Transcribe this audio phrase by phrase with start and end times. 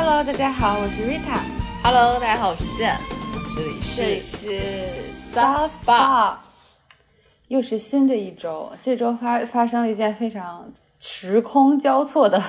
[0.00, 1.40] Hello，大家好，我是 Rita。
[1.82, 2.94] Hello，大家好，我是健，
[3.52, 6.36] 这里这里是是 Soft Spot
[7.48, 8.70] 又是新的一周。
[8.80, 12.40] 这周发发生了一件非常时空交错的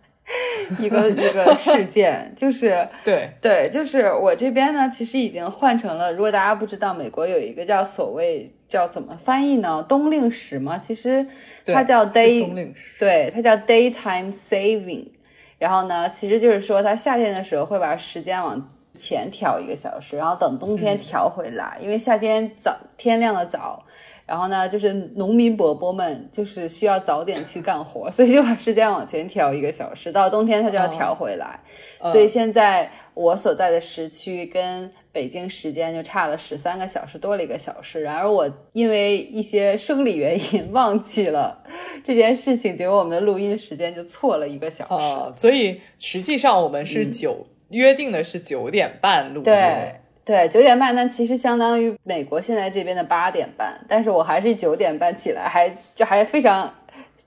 [0.80, 6.12] 一个一个 事件，就是对对，就是我这边呢，其实已经换成了。
[6.12, 9.82] 如果大家不知道，美国有一个叫所谓叫怎么翻译呢？
[9.88, 11.26] 冬令时嘛，其实
[11.64, 15.06] 它叫 day，冬令时，对，它叫 daytime saving。
[15.62, 18.60] 然后呢，其实就是说，他夏天的时候会把时间往
[18.98, 23.80] 前调一个小时，然后等冬天调回来，因为夏天早天亮的早。
[24.26, 31.60] 然后呢，就是农民伯伯们就是需要早点去干活，所以就把时间往前调一个小时，到冬天他就要调回来。
[32.06, 38.02] 所以现在我所在的时区跟北京时间就差了十三个小时，多了一个小时。
[38.02, 41.62] 然而我因为一些生理原因 忘记了
[42.02, 45.04] 这件事情，结果我们的录音时间就错了一个小时。
[45.04, 56.72] 哦，所以实际上我们是九、约定的是九点半录音，对对，九点半，但其实相当于美国现在这边的八点半，但是我还是九点半起来，还就还非常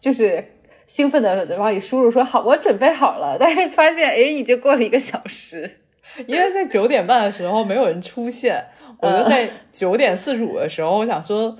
[0.01, 0.43] 就是
[0.87, 5.81] 兴奋的往里输入说好，我准备好了，但是发现哎，已经过了一个小时。
[6.27, 8.63] 因为在九点半的时候没有人出现，
[8.99, 11.55] 我就在九点四十五的时候，我想说。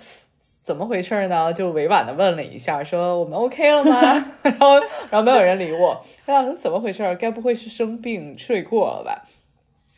[0.65, 1.53] 怎么回事呢？
[1.53, 4.01] 就委婉的问了一下，说我们 OK 了吗？
[4.41, 4.79] 然后，
[5.11, 6.03] 然后没有人理我。
[6.25, 7.03] 我想说怎么回事？
[7.19, 9.23] 该不会是生病睡过了吧？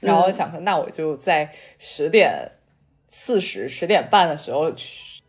[0.01, 2.51] 然后想说，那我就在十点
[3.07, 5.21] 四十、十点半的时候去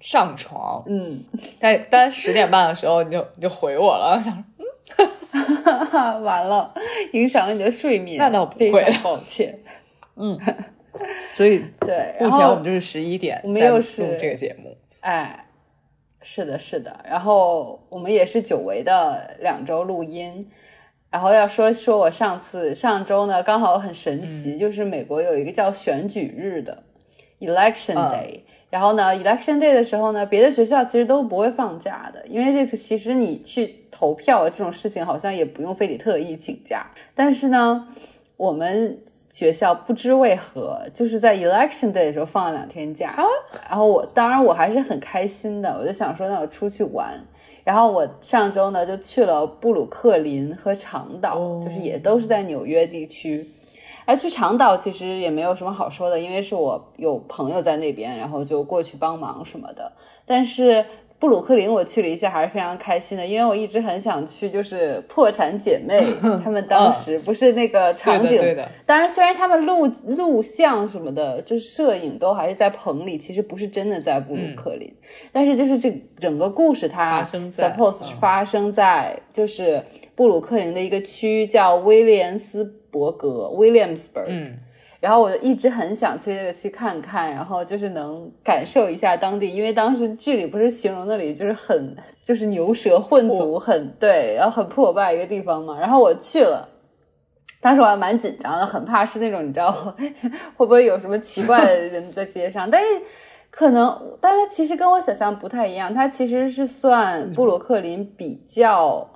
[0.00, 0.82] 上床。
[0.88, 1.22] 嗯，
[1.60, 4.44] 但但十点半的时候你就你就回我了，我想
[6.22, 6.72] 完了，
[7.12, 8.18] 影响了你的睡眠。
[8.18, 9.58] 那倒不会抱歉。
[10.16, 10.38] 嗯，
[11.32, 14.76] 所以 对，目前我们就是十一点我们又是这个节目。
[15.00, 15.46] 哎，
[16.20, 17.04] 是的，是的。
[17.08, 20.50] 然后我们也是久违的两周录音。
[21.10, 26.82] 然后要说说我上次上周呢，刚好很神奇，就是美国有一个叫选举日的
[27.38, 28.40] Election Day、
[28.72, 36.86] 然后呢，Election Day 的时候呢，别的学校其实都不会放假的，因为这次其实你去投票这种事情，好像也不用非得特意请假。
[37.14, 37.86] 但是呢，
[38.38, 43.14] 我们学校不知为何，就是在 Election Day 的时候放了两天假。
[43.68, 47.20] 然后我当然我还是很开心的，我就想说，那我出去玩。
[47.64, 53.52] 然后我上周呢就去了布鲁克林和长岛，哦就是也都是在纽约地区。
[54.04, 59.92] 而去长岛其实也没有什么好说的，因为是我有朋友在那边，然后就过去帮忙什么的。
[60.26, 60.84] 但是
[61.18, 66.02] 布鲁克林我去了一下，还是非常开心的，因为我一直很想去，就是破产姐妹
[66.42, 74.92] 他们当时不是那个场景，对的，对的，当然，虽然他们录录像什么的，就是摄影都还是在棚里，其实不是真的在布鲁克林。
[75.30, 79.80] 但是就是这整个故事它发生在 suppose 发生在就是
[80.16, 84.26] 布鲁克林的一个区叫威廉斯伯格 （Williamsburg）。
[84.28, 84.54] 嗯，
[85.00, 95.76] 然后我就一直很想去这个去看看，然后就是能感受一下当地，因为当时剧里不是形容那里就是很就是牛蛇混族，很对，然后很破败一个地方嘛。
[95.80, 96.68] 然后我去了，
[97.60, 99.72] 当时我还蛮紧张的，很怕是那种你知道
[100.56, 102.86] 会不会有什么奇怪的人在街上，但是
[103.50, 109.08] 可能，但它其实跟我想象不太一样，它其实是算布鲁克林比较。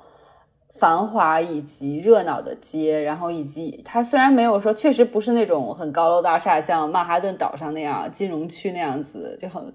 [0.79, 9.73] 繁华以及热闹的街，然后以及它虽然没有说，确实不是那种很高楼大厦，像曼哈顿岛上那样金融区那样子，就很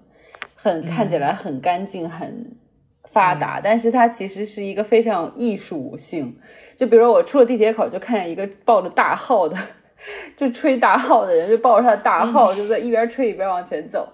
[0.54, 2.56] 很看起来很干净、很
[3.04, 6.36] 发达，但是它其实是一个非常有艺术性。
[6.76, 9.56] 就比如说我出了地铁口，就看见一个抱着大号的，
[10.36, 14.08] 就吹大号的人，就抱着他的大号，就在一边吹一边往前走。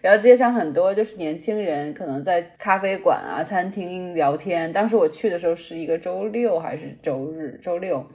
[0.00, 4.72] 然后街上很多就是年轻人，可能在咖啡馆啊、餐厅聊天。
[4.72, 7.58] 当时我去的时候是一个周六还是周日？
[7.62, 8.06] 周六。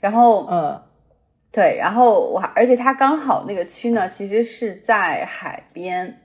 [0.00, 0.82] 然后，嗯，
[1.50, 6.18] 对，然后我还而且它刚好那个区呢，其实是在海边，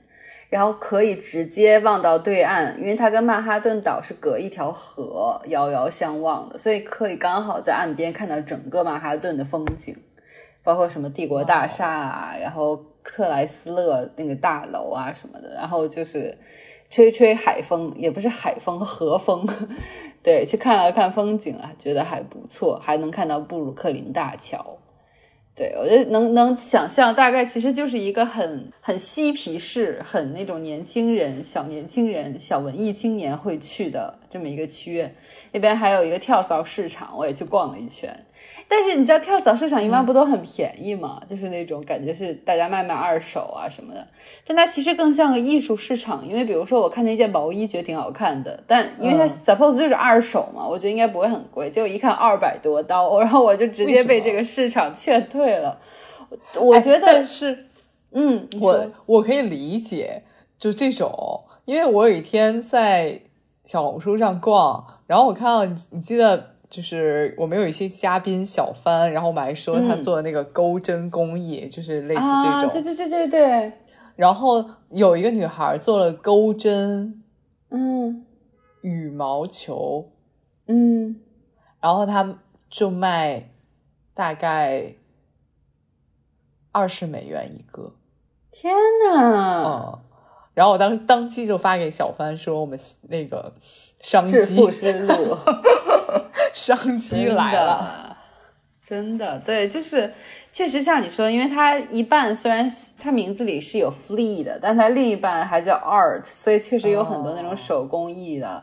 [0.50, 9.96] 然后可以直接望到对岸，因为它跟曼哈顿岛是隔一条河，遥遥相望的，所以可以刚好在岸边看到整个曼哈顿的风景，
[10.64, 16.36] 包括什么帝国大厦啊，然后克莱斯勒那个大楼啊什么的，然后就是
[16.90, 19.48] 吹吹海风，也不是海风，河风。
[20.22, 24.76] 对，去看了看风景啊，觉得还不错，还能看到布鲁克林大桥。
[25.54, 35.08] 对，我觉得能能想象，大概其实就是一个很很嬉皮士、很那种年轻人、小年轻人、小文艺青年会去的这么一个区域。
[35.50, 38.14] 那边还有一个跳蚤市场，我也去逛了一圈。
[38.70, 41.22] 但是你知道跳蚤市场一般不都很便宜吗？
[41.26, 44.06] 就是那种感觉是大家卖卖二手啊什么的。
[44.46, 51.70] 但它其实更像个艺术市场，因为比如说我看见一件毛衣觉得挺好看的，但因为它 suppose 就是二手嘛，我觉得应该不会很贵。
[51.70, 55.78] 结果一看二百多刀，然后我就直接被这个市场劝退了。
[56.54, 57.66] 我觉得，但是，
[58.12, 60.24] 嗯，我我可以理解，
[60.58, 63.22] 就这种，因为我有一天在
[63.64, 66.57] 小红书上逛，然后我看到你，你记得。
[66.70, 72.70] 就是我们有一些嘉宾小帆，然后我们还说他做的那个钩针工艺，就是类似这种。
[72.70, 73.72] 对对对对对。
[74.16, 77.22] 然后有一个女孩做了钩针，
[77.70, 78.26] 嗯，
[78.82, 80.10] 羽毛球，
[80.66, 81.20] 嗯，
[81.80, 82.38] 然后她
[82.68, 83.50] 就卖
[84.14, 84.94] 大概
[86.72, 87.94] 二十美元一个。
[88.50, 88.74] 天
[89.06, 89.64] 呐！
[89.64, 89.98] 嗯，
[90.52, 93.54] 然后我当当即就发给小帆说，我们那个
[94.00, 95.36] 商机致富之路。
[96.54, 98.16] 商机来了，
[98.84, 100.12] 真的对，就是
[100.52, 102.68] 确实像你说，因为它一半虽然
[102.98, 108.62] 它名字里是有 “flee” 的，但它另一半还叫 art，所以确实有很多那种手工艺的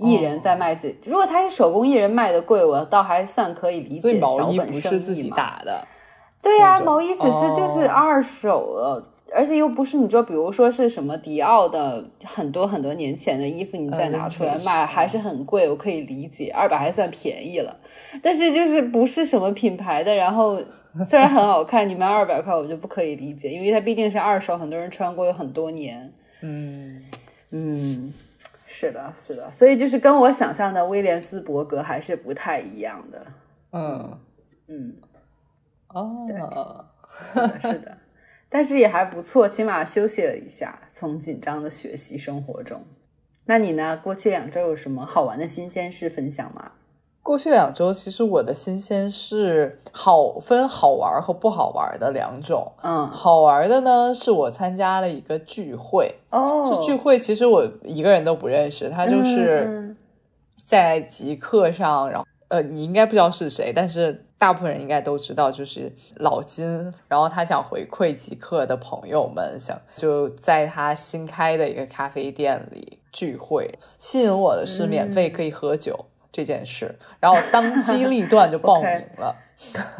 [0.00, 0.98] 艺人在卖自己。
[1.06, 4.00] 如果他是手工艺人卖的贵，我倒还算可以理解。
[4.00, 5.86] 所以毛衣不是自己打的，
[6.42, 9.13] 对呀，毛衣只是就是二手的。
[9.34, 17.76] 而且又不是你说，比如说是什么迪奥的很多很多年前的衣服，你再拿出来卖还是很贵，我可以理解，二百还算便宜了。
[18.22, 20.62] 但是就是不是什么品牌的，然后
[21.04, 26.12] 虽然很好看，你卖二百块我就不可以理解，因为它毕竟是二手，很多人穿过有很多年。
[26.40, 27.02] 嗯
[27.50, 28.12] 嗯，
[28.66, 33.26] 是的，是的，所以就是跟我想象的威廉斯伯格还是不太一样的。
[33.72, 34.18] 嗯
[34.68, 34.94] 嗯，
[35.88, 36.84] 哦，
[37.60, 37.98] 是的。
[38.54, 42.80] 但是也还不错，起码休息了一下，从紧张的学习生活中。
[43.46, 43.96] 那你呢？
[43.96, 46.70] 过去两周有什么好玩的新鲜事分享吗？
[47.20, 52.70] 过去两周，其实我的新鲜事好分好玩和不好玩的两种。
[52.84, 56.14] 嗯，好玩的呢，是我参加了一个聚会。
[56.30, 59.96] 哦，这聚会其实我一个人都不认识，他就是
[60.64, 64.24] 在极客上，然后呃，你应该不知道是谁，但是。
[64.36, 66.92] 大部分人应该都知道，就是老金。
[67.08, 73.78] 然后他想回馈极客的朋友们，想就在他新开的一个咖啡店里聚会。
[73.98, 79.34] 吸引我的是免费可以喝酒这件事，然后当机立断就 报名了。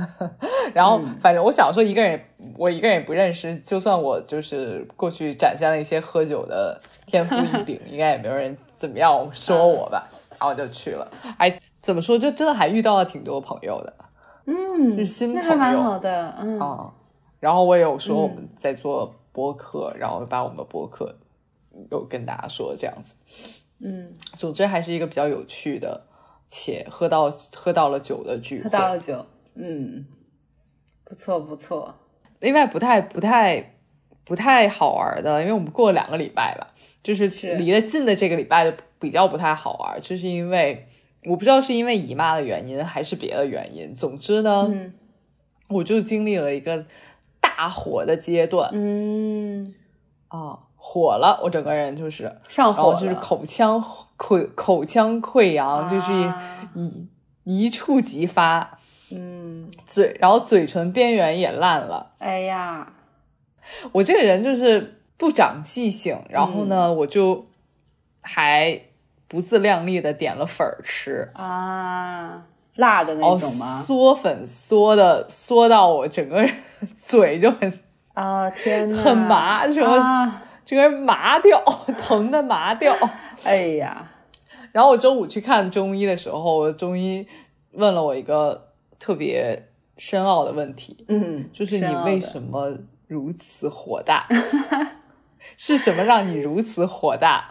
[0.75, 2.20] 然后反正我想说，一个人
[2.58, 10.06] 我一个人也不认识，就算我就是过去展现了一些喝酒的天赋异禀， 应该也没有人怎么样说我吧。
[10.38, 11.11] 然后就去了。
[11.38, 12.19] 哎，怎么说？
[12.19, 13.95] 就真的还遇到了挺多朋友的。
[14.47, 16.91] 嗯，就是新朋友，蛮好的，嗯。
[17.41, 21.15] 然后我有说我们在做播客，然后把我们的播客
[21.91, 23.15] 有跟大家说这样子。
[23.81, 26.07] 嗯，总之还是一个比较有趣的，
[26.49, 28.65] 且喝到喝到了酒的聚会。
[28.65, 30.07] 喝到了酒，嗯，
[31.05, 31.95] 不错不错。
[32.41, 33.75] 另外不太不太
[34.25, 36.69] 不太好玩的，因为我们过了两个礼拜吧，
[37.03, 37.27] 就是
[37.57, 40.89] 离得近的这个礼拜就比较不太好玩，就是因为。
[41.26, 44.71] 我不知道是因为姨妈的原因还是别的原因，总之呢，
[45.69, 46.85] 我就经历了一个
[47.41, 49.75] 大火的阶段，嗯，
[50.29, 53.82] 啊，火了，我整个人就是上火，就是口腔
[54.19, 56.12] 溃口腔溃疡，就是
[56.75, 57.09] 一
[57.44, 58.79] 一触即发，
[59.11, 62.93] 嗯，嘴，然后嘴唇边缘也烂了，哎呀，
[63.93, 67.47] 我这个人就是不长记性，然后呢，我就
[68.20, 68.82] 还。
[69.35, 72.41] 不自量力的点了粉儿吃啊，
[72.77, 73.83] 辣的那种吗？
[73.85, 76.51] 嗦粉嗦的嗦到我整个人
[76.97, 77.73] 嘴就很
[78.15, 80.01] 啊天呐，很麻，整个
[80.65, 81.61] 整个人麻掉，
[82.01, 82.97] 疼的麻掉。
[83.44, 84.08] 哎呀，
[84.70, 87.27] 然后我周五去看中医的时候，中医
[87.73, 88.69] 问了我一个
[89.01, 89.69] 特别
[89.99, 92.73] 深奥的问题，嗯，就是你为什么
[93.08, 94.29] 如此火大？
[95.56, 97.51] 是什么让你如此火大？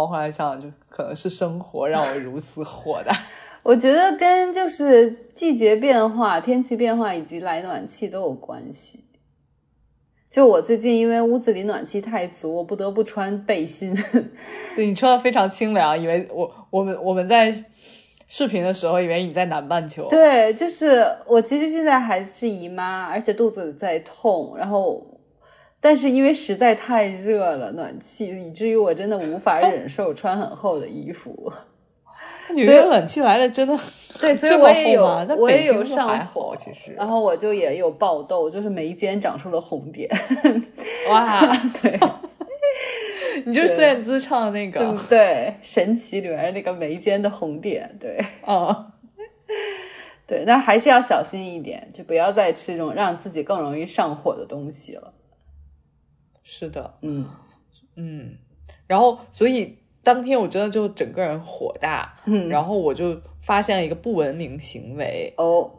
[0.00, 3.12] 我后来想，就可能是生活让我如此火的。
[3.62, 9.04] 我觉得跟就是季节变化、天气变化以及来暖气都有关系。
[10.30, 13.94] 就我最近因为屋子里暖气太足，我不得不穿背心。
[14.76, 17.54] 对你穿的非常清凉，以为我我们我们在
[18.26, 20.06] 视频的时候，以为你在南半球。
[20.08, 25.06] 对，就是我其实现在还是姨妈，而且肚子在痛，然后。
[25.80, 31.52] 但是因为实在太热了，暖气以至于我真的无法忍受穿很厚的衣服。
[32.54, 33.76] 纽约冷气来的真的
[34.18, 35.04] 对，所以我也有
[35.36, 36.92] 我也有上，火其实。
[36.92, 40.10] 然后我就也有爆痘，就是眉间长出了红点。
[41.10, 41.46] 哇，
[41.82, 42.00] 对
[43.44, 48.86] 你就是孙燕姿唱的那个，对对，神奇里面那个眉间的红点，对嗯，
[50.26, 55.12] 对，但还是要小心一点，就不要再吃这种让自己更容易上火的东西了。
[56.50, 57.28] 是的，嗯。
[57.96, 58.36] 嗯。
[58.86, 65.70] 然后，所以当天我真的就整个人火大，嗯，然后我就发现了一个不文明行为，哦，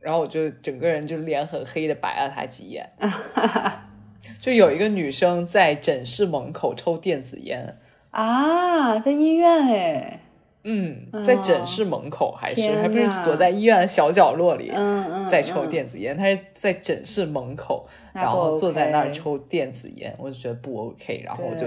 [0.00, 2.90] 然后我就整个人就脸很黑的白了他几眼。
[4.38, 7.78] 就有一个女生在诊室门口抽电子烟，
[8.10, 10.20] 啊，在医院哎，
[10.62, 15.68] 嗯，在诊室门口还是天还不是躲在医院的小角落里嗯嗯，在抽嗯。
[15.68, 21.66] 电子烟，他是在诊室门口，然后坐在那儿抽电子烟，我就觉得不 OK，然后我就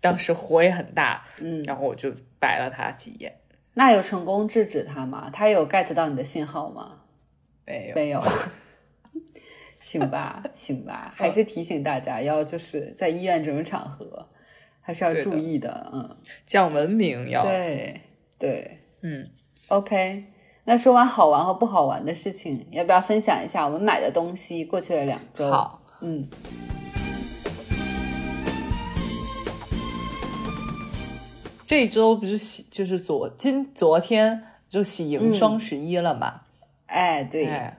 [0.00, 3.34] 当时火也很大，嗯，然后我就白了他几眼，
[3.74, 5.28] 那有成功制止他吗？
[5.32, 7.00] 他有 get 到你的信号吗？
[7.66, 8.22] 没有，没有。
[9.80, 14.28] 行吧，行吧，还是提醒大家要就是在医院这种场合，
[14.86, 15.90] 还是要注意的。
[15.92, 16.16] 嗯，
[16.46, 18.00] 讲文明要，对
[18.38, 18.78] 对。
[19.02, 19.28] 嗯
[19.66, 20.26] ，，OK。
[20.62, 24.64] 那说完好玩和不好玩的事情，要不要分享一下我们买的东西？
[24.64, 26.28] 过去了两周，，好，嗯，
[31.66, 36.42] 这周不是喜就是昨今昨天就喜迎双十一了嘛，
[36.86, 37.78] 哎，对，哎，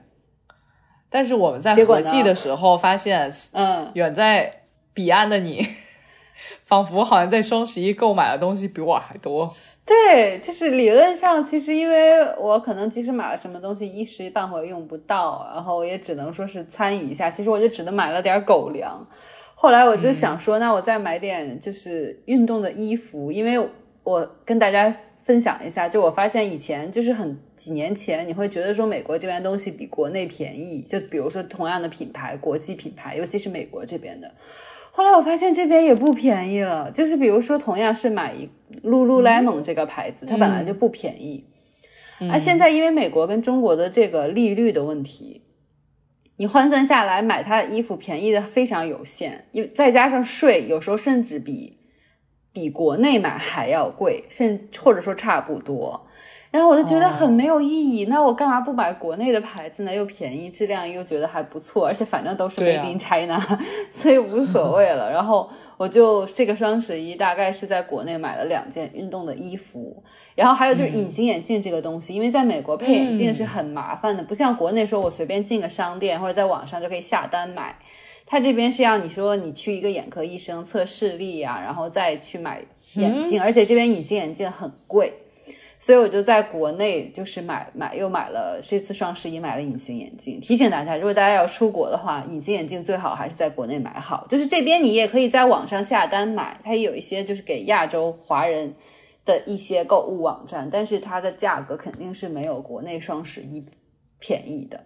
[1.08, 4.50] 但是我们在合计的时候发现，嗯，远在
[4.92, 5.66] 彼岸的你，
[6.64, 9.52] 仿佛好像在双十一购买的东西比我还多。
[9.84, 17.30] 对，就是理论上，其实因为我可能即使买了什么东西，一时半会儿用不到，然后也只能说是参与一下。
[17.30, 19.06] 其实我就只能买了点狗粮。
[19.54, 23.68] 后来我就想说，那我再买点就是运动的衣服，因为
[24.04, 34.30] 我跟大家分享一下，就我发现以前就是很几年前，你会觉得说美国这边东西比国内便宜，就比如说同样的品牌，国际品牌，尤其是美国这边的。
[34.98, 38.48] 后来我发现这边也不便宜了，就是比如说同样是买一
[38.82, 41.44] Lululemon 这个牌子，它本来就不便宜，
[42.28, 45.42] 啊，现在因为美国跟中国的这个利率的问题，
[46.36, 51.78] 你换算下来买它的衣服便宜的非常有限，因为再加上税，有时候甚至比
[52.52, 56.07] 比国内买还要贵，甚或者说差不多。
[56.50, 59.94] 然后我就觉得很没有意义，那我干嘛不买国内的牌子呢？
[59.94, 63.38] 又便宜，质量又觉得还不错，而且反正都是 Made in China，
[63.92, 65.10] 所以无所谓了。
[65.10, 70.02] 然后我就这个双十一大概是在国内买了两件运动的衣服，
[70.34, 77.76] 然后还有就是隐形眼镜这个东西，因为在美国配眼镜是很麻烦的，不像国内说我随便进个商店或者在网上就可以下单买。
[78.30, 82.62] 他这边是要你说你去一个眼科医生测视力呀、然后再去买
[82.94, 85.12] 眼镜，而且这边隐形眼镜很贵，
[85.80, 90.40] 所以我就在国内就是买买又买了这次双十一买了隐形眼镜。
[90.40, 94.26] 提醒大家，如果大家要出国的话，隐形眼镜最好还是在国内买好。
[94.28, 98.74] 就是这边你也可以在网上下单买，它也有一些就是给亚洲华人
[99.24, 103.64] 的一些购物网站，但是它的价格肯定是没有国内双十一
[104.18, 104.80] 便宜的。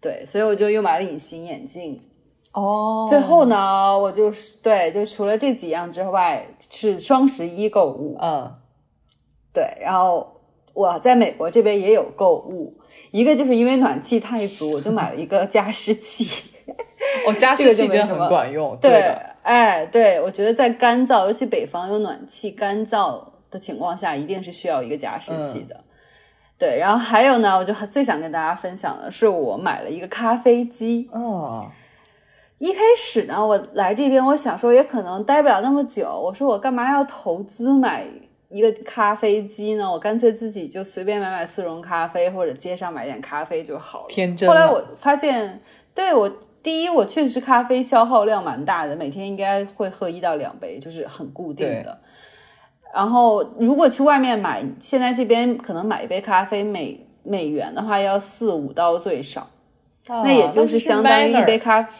[0.00, 2.00] 对，所以我就又买了隐形眼镜。
[2.52, 8.16] 哦最后呢，我就是对，就除了这几样之外，是双十一购物。
[8.20, 8.54] 嗯，
[9.56, 10.38] 对，然后
[10.74, 12.76] 我在美国这边也有购物，
[13.10, 16.50] 一个就是因为暖气太足，我就买了一个加湿器。
[17.26, 25.80] 哦，加湿器真的很管用，对的，哎，对，我觉得在干燥，尤其北方有暖气干燥的情况下，一定是需要一个加湿器的。
[26.58, 31.08] 对，然后还有呢，我就最想跟大家分享的是，我买了一个咖啡机。
[31.12, 31.66] 哦，
[32.58, 38.04] 一开始呢，我来这边，我想说也可能待不了那么久，我说我干嘛要投资买
[38.56, 39.90] 一个咖啡机呢？
[39.90, 44.06] 我干脆自己就随便买买速溶咖啡，或者街上买点咖啡就好了。
[44.08, 45.60] 天真后来我发现，
[45.94, 46.30] 对我
[46.62, 51.98] 第一，我确实咖啡消耗量蛮大的，每天应该会喝一到两杯，就是很固定的。
[52.94, 59.46] 然后如果去外面买，现在这边可能买一杯咖啡每美元的话要四五刀最少，
[60.08, 61.92] 那也就是相当于一杯咖啡，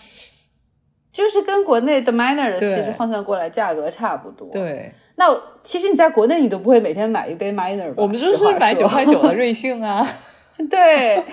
[1.13, 7.95] 就是跟国内的 minor 的其实换算过来价格差不多。，对，那其实你在国内你都不会每天买一杯 Miner 吧？
[7.97, 10.07] 我们就是买九块九的瑞幸啊，
[10.71, 11.25] 对，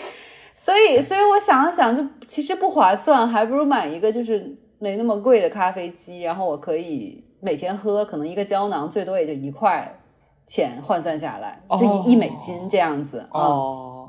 [0.56, 10.00] 所以所以我想了想，就其实不划算，还不如买一个就是没那么贵的咖啡机，然后我可以每天喝，可能一个胶囊最多也就一块
[10.48, 13.26] 钱换算下来，就一、哦一美金这样子。
[13.34, 14.03] 嗯，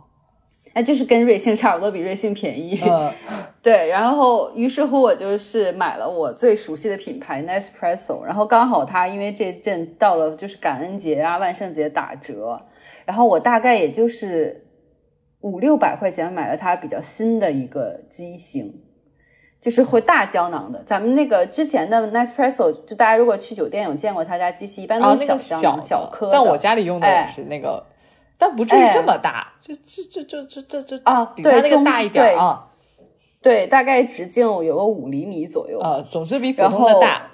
[0.75, 2.79] 哦，那就是跟瑞幸差不多，比瑞幸便宜。
[2.85, 3.13] 嗯，
[3.63, 12.61] 对，然后于是乎我就是买了我最熟悉的品牌 Nespresso，然后刚好它因为这阵到了就是感恩节啊、万圣节打折，
[13.05, 14.67] 然后我大概也就是
[15.41, 18.81] 五六百块钱买了它比较新的一个机型。
[19.61, 26.29] 就是会大胶囊的，咱们那个之前的 Nespresso，就大家如果去酒店有见过他家机器，一般都是小胶囊、小颗。
[26.31, 27.83] 但我家里用的也是那个，
[28.39, 32.67] 但不至于这么大，就就就就就就就啊，比它那个大一点啊。
[33.41, 37.31] 对，大概直径有个五厘米左右啊，总之比普通的大。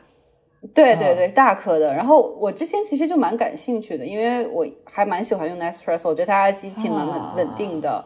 [0.74, 1.94] 对对对，大颗的。
[1.94, 8.04] 然后我之前其实就蛮感兴趣的，因为我还蛮喜欢用 Nespresso，我觉得他家机器蛮稳稳定的。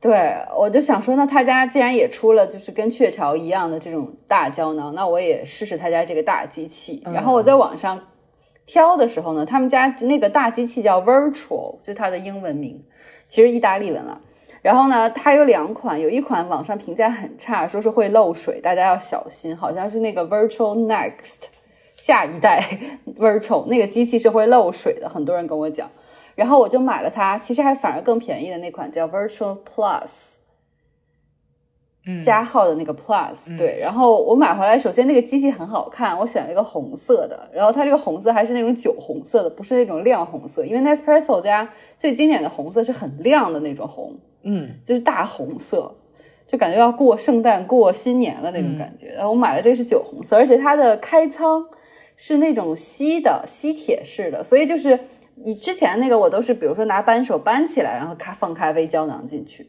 [0.00, 7.02] 对，我就想说，那他家既然也出了，就是跟雀巢一样的这种大胶囊，那我也试试他家这个大机器。
[7.12, 8.00] 然后我在网上
[8.68, 12.84] 挑的时候呢，他们家那个大机器叫 Virtual，就是它的英文名，
[13.26, 14.20] 其实意大利文了。
[14.60, 19.56] 然后呢，它有两款，有一款网上评价很差，说是会漏水，大家要小心。
[19.56, 21.46] 好像是那个 Virtual Next
[21.96, 22.62] 下一代
[23.18, 25.90] Virtual 那个机器是会漏水的，很多人跟我讲。
[26.34, 30.34] 然后我就买了它，其实还反而更便宜的那款叫 Virtual Plus，
[32.24, 33.78] 加号的那个 Plus，对。
[33.80, 45.94] 然后我买回来，首先那个机器很好看，我选了一个红色的，然后它这个红色还是那种酒红色的，不是那种亮红色，因为 Nespresso 家最经典的红色是很亮的那种红，嗯，就是大红色，
[46.46, 49.08] 就感觉要过圣诞、过新年了那种感觉。
[49.08, 51.64] 然后我买的这个是酒红色，而且它的开仓
[52.16, 54.98] 是那种吸的吸铁式的，所以就是。
[55.40, 59.64] 你之前那个我都是，比如说拿扳手扳起来，然后咖放咖啡胶囊进去。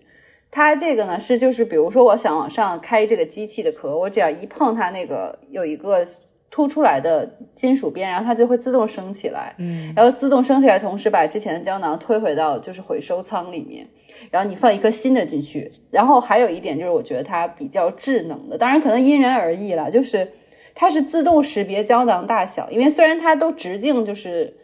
[0.52, 6.04] 它这个呢是就是，比如说我想往上开这个机器的壳，我只要一碰它那个有一个
[6.50, 9.54] 凸出来的金属边，然后它就会自动升起来。
[9.60, 13.88] 嗯，然后自动升起来，同时把之前的胶囊推回到就是回收仓里面。
[14.32, 15.72] 然后你放一颗新的进去。
[15.92, 19.92] 然后还有一点就是，我觉得它比较智能的，当然可能因人而异了。
[19.92, 20.28] 就是
[20.74, 24.56] 它是自动识别胶囊大小，因为虽然它都直径就是。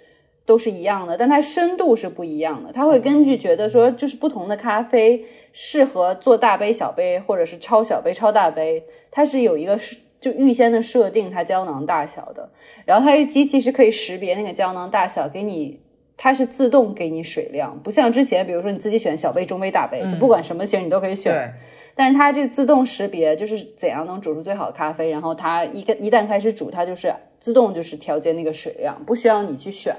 [0.46, 2.72] 都是一样的，但它深度是不一样的。
[2.72, 12.50] 它会根据觉得说，就是不同的咖啡适合做大杯、小杯，或者是超小杯、超大杯，它是有一个是就预先的设定它胶囊大小的。
[12.86, 15.80] 然后它是机器是可以识别那个胶囊大小，给你
[16.16, 21.54] 它是自动给你水量，不像之前，比如说你自己选小杯、中杯、大杯，就不管什么型你都可以选。
[21.96, 29.96] 但是它这自动识别就是怎样能煮出最好的咖啡，然后它一个一旦开始煮，它就是自动就是调节那个水量，不需要你去选。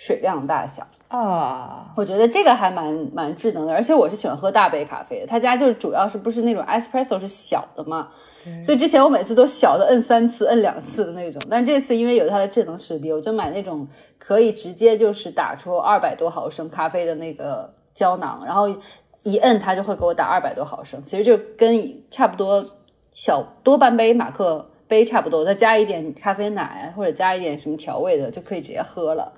[0.00, 5.26] 水量大小啊，我觉得这个还蛮蛮智能的，而且我是喜欢喝大杯咖啡的。
[5.26, 8.08] 他家就是主要是不是那种 espresso 是小的嘛，
[8.64, 11.42] 所以之前我每次都小的摁三次、摁两次的那种。
[11.50, 13.86] 但这次因为有它的智能识别，我就买那种
[14.18, 18.74] 可以直接就是打出二百多毫升咖啡的那个胶囊，然后
[19.22, 21.76] 一摁它就会给我打二百多毫升，其实就跟
[22.10, 22.64] 差不多
[23.12, 29.30] 小多半杯马克杯差不多，再加一点咖啡奶或者加一点什么调味的就可以直接喝了。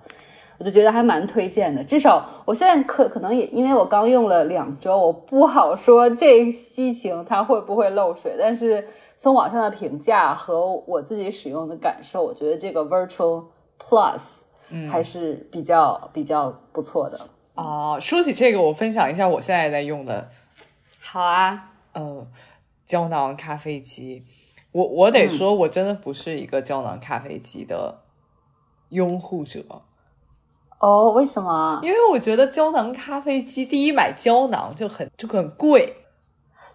[0.58, 8.36] 我就觉得还蛮推荐的，至少我现在可可能也因为我刚用了两周，我不好说这机型它会不会漏水。
[8.38, 8.86] 但是
[9.16, 13.44] 从网上的评价和我自己使用的感受，我觉得这个 Virtual
[13.80, 14.20] Plus
[14.90, 17.18] 还是比较比较不错的。
[17.54, 20.30] 哦，说起这个，我分享一下我现在在用的。
[21.00, 22.26] 好啊，呃，
[22.84, 24.22] 胶囊咖啡机。
[24.72, 28.04] 我我得说，我真的不是一个胶囊咖啡机的
[28.90, 29.82] 拥护者。
[30.82, 31.78] 哦，为什么？
[31.80, 35.96] 因为我觉得胶囊咖啡机，第一买胶囊就很就很贵。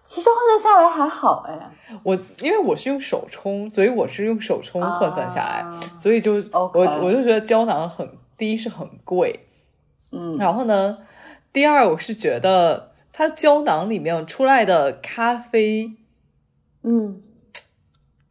[0.06, 1.70] 其实换算下来还好哎。
[2.02, 5.62] 我因为我是用手冲，所以我是用手冲换算下来，
[5.98, 9.46] 所以就我我就觉得胶囊很第一是很贵，
[10.10, 10.98] 嗯，然后呢，
[11.52, 15.92] 第二我是觉得它胶囊里面出来的咖啡，
[16.82, 17.22] 嗯。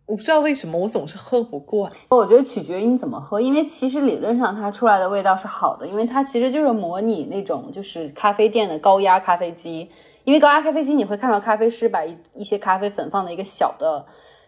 [0.07, 1.91] 我不知道为什么我总是喝不惯。
[2.09, 9.89] 我觉得取决于你怎么喝，因为其实理论上它出来的味道是好的，因为它其实就是模拟那种就是咖啡店的高压咖啡机。
[10.23, 14.05] 因为高压咖啡机你会看到咖啡师把一一些咖啡粉放在一个小的，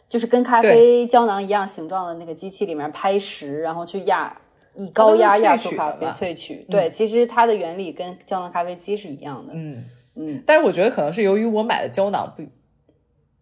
[0.08, 4.36] 就是跟咖啡胶囊一样形状的那个机器里面拍实，然后去压
[4.76, 6.65] 以高压压出咖啡萃取。
[6.69, 9.54] 对，其实它的原理跟胶囊咖啡机是一样的。
[9.54, 12.43] 嗯嗯，但是我觉得可能是由于我买的胶囊不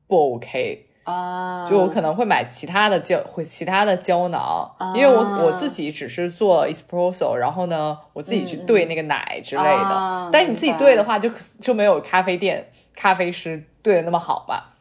[0.08, 0.87] 不 OK。
[1.08, 10.30] 啊，就我可能会买其他的胶，会其他的胶囊，因为我我自己只是做 espresso，然后呢，我自己去兑那个奶之类的。
[10.34, 14.74] 但是你自己兑的话，就就没有咖啡店咖啡师兑的那么好吧？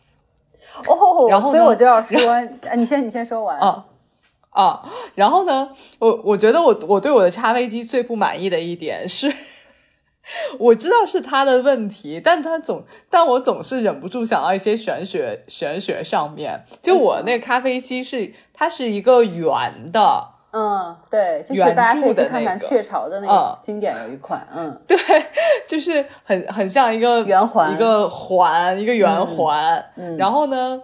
[0.88, 2.18] 哦，然后所以我就要说，
[2.74, 3.84] 你先你先说完啊
[4.50, 4.82] 啊。
[5.14, 9.32] 然后呢，我我觉得我我对我的咖啡机最不满意的一点是，
[10.58, 16.64] 我 我知道是他的问题，但他总，但我总是忍不住想到一些玄学，玄学上面。
[16.82, 24.96] 就我那个咖啡机是，它是一个圆的，嗯，对，就是大家可以去看看雀巢的那个经典有一款，嗯， 对，
[25.66, 29.84] 就是很很像一个圆环，一个环，一个圆环。
[29.96, 30.82] 嗯，然后呢，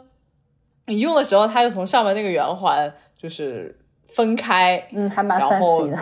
[0.86, 3.76] 你用的时候，它就从上面那个圆环就是
[4.14, 5.98] 分开，嗯，还蛮 fancy 的。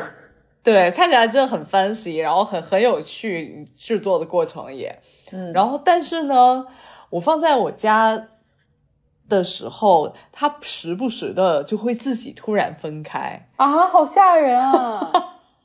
[0.62, 5.00] 对，看起来真的很 fancy，然后很很有趣，制作的过程也，
[5.32, 6.66] 嗯，然后但是呢，
[7.10, 8.28] 我放在我家
[9.28, 15.10] 的时候，它时不时的就会自己突然分开啊，好吓人啊！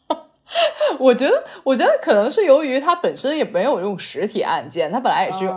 [0.99, 5.51] 我觉得，我觉得可能是由于它本身也没有用实体按键，它本来也是。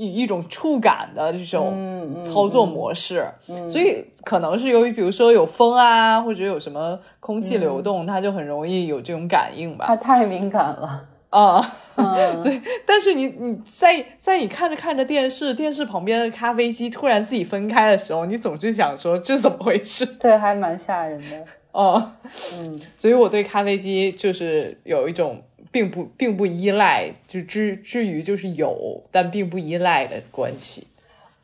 [0.00, 3.26] 一一种触感的这种操作模式，
[3.68, 9.84] 所以可能是由于比如说有风啊，或者有什么空气流动，它就很容易有这种感应吧。
[9.86, 11.60] 它太敏感了啊！
[12.40, 20.06] 所以，但是你你在在你看着看着电视，电视旁边的咖啡机突然自己分开的时候，你总是想说这怎么回事？
[20.18, 21.44] 对，还蛮吓人的。
[21.72, 22.12] 哦，
[22.54, 25.42] 嗯，所以我对咖啡机就是有一种。
[25.70, 30.86] 并不并不依赖，就至至于就是有，但并不依赖的关系。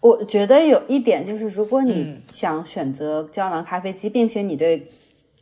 [0.01, 4.87] 我觉得有一点就是，如果你想选择胶囊咖啡机，并且你对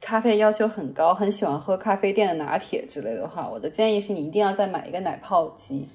[0.01, 5.87] 咖啡要求很高，很喜欢喝咖啡店的拿铁之类的话，我的建议是你一定要再买一个奶泡机。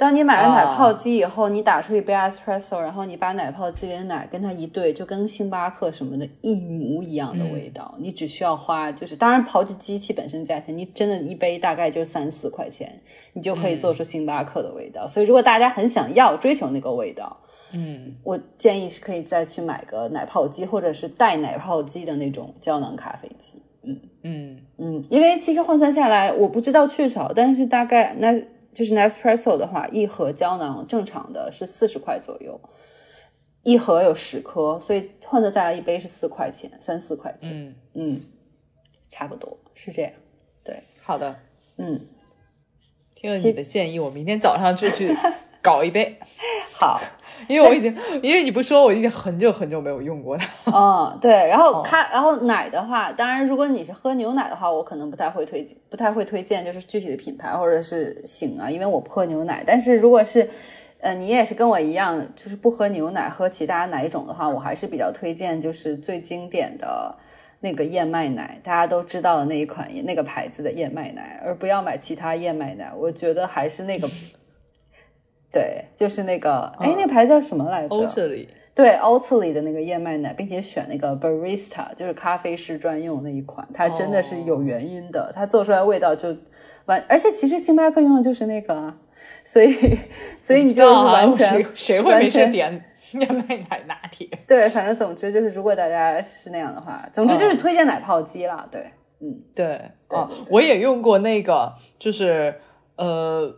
[0.00, 7.94] 当你买了奶泡机以后，你打出一杯 espresso，然后你把奶泡机里的奶跟它一兑，就跟星巴克什么的一模一样的味道。
[7.98, 12.98] 你只需要花，就是当然刨去机器本身价钱，你真的一杯大概就三四块钱，
[13.34, 15.06] 你就可以做出星巴克的味道。
[15.06, 17.36] 所以如果大家很想要追求那个味道，
[17.74, 23.62] 嗯，我建议是可以再去买个奶泡机，或者是带奶泡机的那种胶囊咖啡机。
[23.82, 28.42] 嗯嗯嗯，因为其实换算下来，我不知道雀巢，但是大概那。
[28.74, 32.60] 就是 Nespresso 的话，一盒胶囊正常的是四十块左右，
[33.62, 37.50] 一盒有十颗，所以换算下来一杯是四块钱，三四块钱。
[37.52, 38.20] 嗯嗯，
[39.10, 40.12] 差不多是这样。
[40.62, 41.36] 对，好的，
[41.76, 42.06] 嗯，
[43.14, 45.14] 听了你的建议，我明天早上就去
[45.62, 46.18] 搞一杯。
[46.72, 47.00] 好。
[47.50, 50.46] 因为我已经，因为你不说，我已经很久很久没有用过它。
[50.72, 51.48] 嗯，对。
[51.48, 59.64] 然后咖，然后奶的话，当然，如果你是喝牛奶的话，我可能不太会推荐，不太会推荐，就是具体的品牌或者是型啊，因为我不喝牛奶。
[59.66, 60.48] 但是如果是，
[61.00, 67.14] 呃，你也是跟我一样，就是不喝牛奶，喝其他奶种的话，我还是比较推荐，就是最经典的
[67.60, 72.92] 那个燕麦奶，大家都知道的那一款那个牌子的燕麦奶，而不要买其他燕麦奶。
[72.96, 74.08] 我觉得还是那个。
[75.52, 77.96] 对，就是那个，哎，那牌子叫什么来着？
[77.96, 78.48] 欧特里。
[78.72, 86.34] 对，欧特里的那个燕麦奶，并且选那个 barista，就是咖啡师专用那一款，它真的是有原因的，它做出来味道就
[86.86, 87.04] 完。
[87.08, 88.96] 而且其实星巴克用的就是那个啊，
[89.44, 89.98] 所以
[90.40, 92.82] 所以你就是完全谁会没事点
[93.14, 94.26] 燕麦奶拿铁？
[94.46, 98.66] 对，反正总之就是，如果大家是那样的话，总之就是推荐奶泡机啦。
[98.70, 98.86] 对，
[99.18, 102.54] 嗯，对，哦，我也用过那个，就是
[102.96, 103.56] 呃。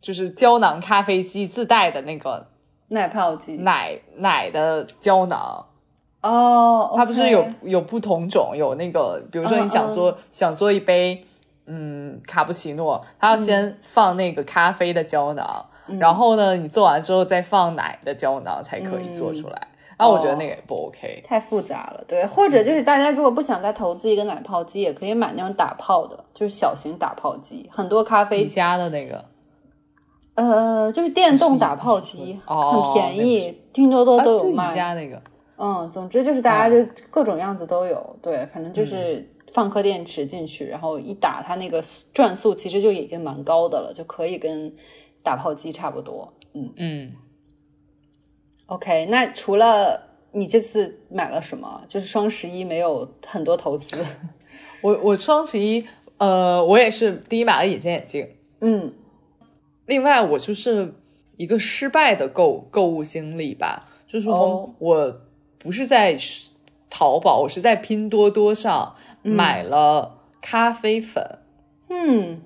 [0.00, 2.46] 就是胶囊咖啡机自带的那个
[2.88, 5.66] 奶泡机，奶奶的胶囊
[6.22, 11.24] 哦，它不是有有不同种，有那个，比如说你想做想做一杯
[11.66, 15.66] 嗯卡布奇诺，它要先放那个咖啡的胶囊，
[15.98, 19.68] 然后呢你做完之后再放奶的胶囊才可以做出来。
[19.98, 22.02] 那我觉得那个也不 OK，太复杂了。
[22.08, 29.22] 对，或者就是大家如果不想再投资一个奶泡机，也可以买那种打泡的，就是小型打泡机，很多咖啡家的那个。
[30.40, 34.74] 呃，就是电动打泡机，很便宜，拼多多都有卖。
[34.74, 35.20] 家那个，
[35.58, 44.72] 嗯，总之就是大家就各种样子都有，对，反正就是放颗电池进去，然后一打，它那个转速其实就已经蛮高的了，就可以跟
[45.22, 46.32] 打泡机差不多。
[46.54, 47.12] 嗯嗯。
[48.64, 50.00] OK，那除了
[50.32, 51.82] 你这次买了什么？
[51.86, 54.02] 就是双十一没有很多投资。
[54.80, 58.26] 我我双十一，呃，我也是第一买了隐形眼镜。
[58.62, 58.94] 嗯。
[59.90, 60.94] 另外，我就是
[61.36, 65.20] 一个失败的购购物经历吧，就是说我
[65.58, 66.16] 不是在
[66.88, 71.40] 淘宝，我是在拼多多上买了咖啡粉。
[71.88, 72.40] 嗯，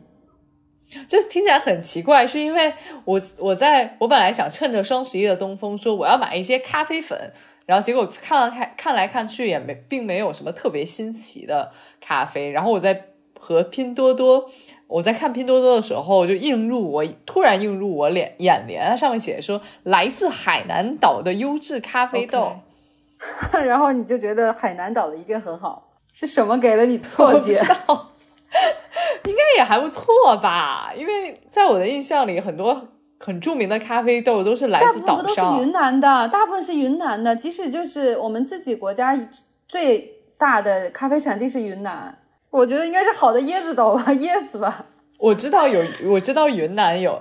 [1.07, 2.72] 就听起来很奇怪，是因为
[3.04, 7.30] 我我在我本来想趁着双十一的东风，说我要买一些咖啡粉，
[7.66, 14.49] 然后结果看了看看来看去也没并没有什么特别新奇的咖啡，然后我在和拼多多。
[14.87, 22.53] 我在看拼多多的时候，就映入我突然映入我脸眼帘，它上面写说来自海南岛的优质咖啡豆，
[23.64, 27.55] 然后你就觉得海南岛的一定很好，是什么给了你 错觉？
[29.25, 30.92] 应该也还不错吧？
[30.97, 35.73] 因为在我的印象里，很多很著名的咖啡豆都是来自岛大部分都是云。
[35.73, 37.35] 南的，大部分是云南的。
[37.35, 39.18] 即使就是我们自己国家
[39.66, 42.16] 最大的咖啡产地是云南，
[42.55, 44.87] 我觉得应该是好的椰子岛吧， 椰子吧。
[45.19, 47.21] 我知道有，我知道云南有，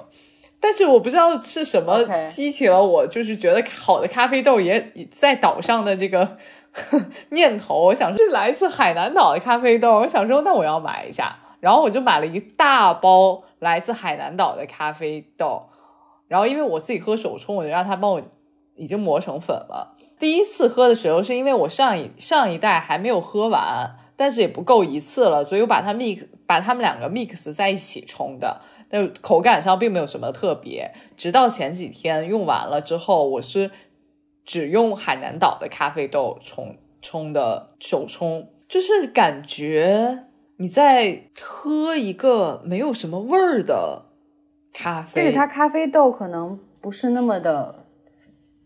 [0.59, 6.37] 但是我不知道是什么激起了我，就是觉得好的咖啡豆也在岛上的这个
[7.31, 7.85] 念头。
[7.85, 15.63] 我想是来自海南岛的咖啡豆，我想说那我要买一下，然后我就买了一大包来自海南岛的咖啡豆。
[16.27, 18.21] 然后因为我自己喝手冲，我就让他帮我
[18.75, 19.95] 已经磨成粉了。
[20.19, 30.93] 第一次喝的时候是因为我上一上一代还没有喝完，但是也不够一次了，所以我把它 mix 把它们两个 mix 在一起冲的，但口感上并没有什么特别。
[31.15, 33.71] 直到前几天用完了之后，我是
[34.45, 40.25] 只用海南岛的咖啡豆冲冲的手冲，就是感觉
[40.57, 44.05] 你在喝一个没有什么味儿的
[44.73, 47.85] 咖啡，就是它咖啡豆可能不是那么的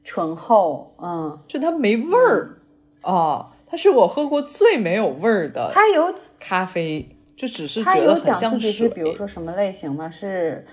[0.03, 2.59] 醇厚，嗯，就它没味儿
[3.01, 8.71] 啊、它是我喝过最没有味儿的它有咖啡，就只是它觉得很像水。
[8.71, 10.09] 己是比如说什么类型吗？
[10.09, 10.65] 是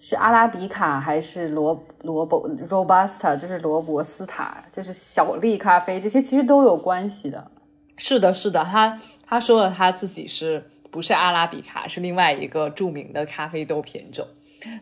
[0.00, 7.50] 是阿拉比卡还是罗罗伯 robusta，就是罗伯斯塔，就是小粒咖啡，这些其实都有关系的。
[7.96, 14.26] 是的，是的，他他说了他自己是不是阿拉比卡，是另外一个著名的咖啡豆品种，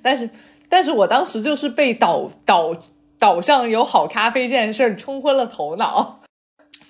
[0.00, 0.30] 但是
[0.70, 2.74] 但是我当时就是被岛岛
[3.18, 6.19] 岛上有好咖啡这件事儿冲昏了头脑。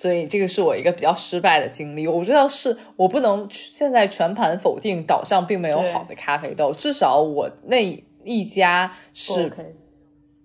[0.01, 2.07] 所以这个是我一个比较失败的经历。
[2.07, 9.51] 我知道是我不能现在全盘否定岛上并没有好的咖啡豆，至少我那一家是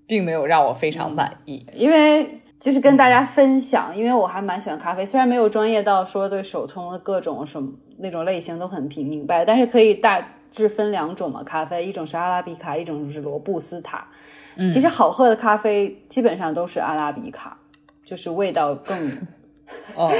[0.07, 1.64] 并没有让我非常满意。
[1.73, 14.07] 因为就是跟大家分享，因为我还蛮喜欢咖啡，虽然没有专业到说对手冲的各种什么那种类型都很明明白，但是可以大致分两种嘛，咖啡，一种是阿拉比卡，一种是罗布斯塔。
[14.55, 17.59] 其实好喝的咖啡基本上都是阿拉比卡，
[18.05, 19.27] 就是味道更
[19.96, 20.12] 哦，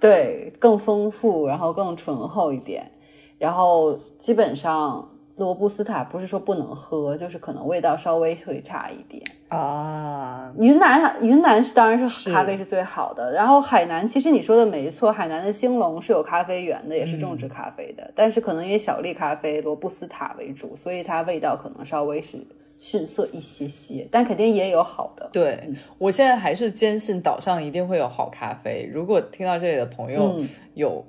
[0.00, 2.90] 对更丰富，然后更醇厚一点，
[3.38, 5.08] 然后基本上。
[5.36, 9.22] 罗布斯塔不是说不能喝，就是可能味道稍微会差一点。
[9.48, 22.38] 啊，云南云南是当然是是咖啡是最好的，然后海南其实你说的没错，海南的兴隆是有咖啡园的，也是种植咖啡的，但是可能以小粒咖啡罗布斯塔为主，所以它味道可能稍微是
[22.80, 25.28] 逊色一些些，但肯定也有好的。
[25.32, 25.58] 对
[25.98, 28.88] 我现在还是坚信岛上一定会有好咖啡。
[28.92, 31.04] 如果听到这里的朋友嗯有，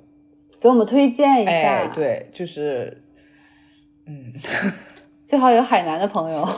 [0.60, 3.02] 给我们推荐一下，哎，，对，就是，
[5.26, 6.48] 最好有海南的朋友，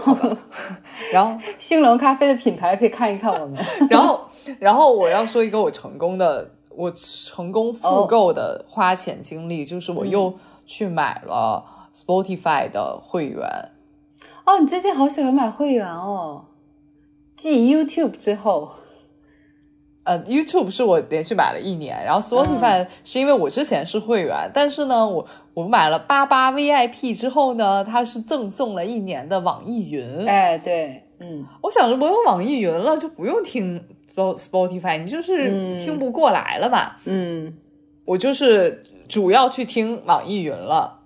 [1.11, 3.59] 然后， 兴隆咖啡的品牌可以看一看我们。
[3.89, 4.21] 然后，
[4.59, 10.35] 然后我要说一个我成功的，我成功复购的花钱经历，就是我又
[10.67, 13.41] 去买了 Spotify 的会员。
[14.45, 16.45] 哦，你最近好喜欢买会员哦，
[17.37, 18.71] 继 YouTube 之后，
[20.09, 30.27] 呃，YouTube 是我连续买了一年，然后 Spotify 是因为我之前是会员，但是呢，我我买了八八 VIP 之后呢，它是赠送了一年的网易云。
[30.27, 36.93] 哎，对，嗯，我想着我有网易云了，就不用听 Spo- Spotify，你就是嗯听不过来了嘛。
[37.05, 37.55] 嗯，
[38.07, 41.01] 我就是主要去听网易云了，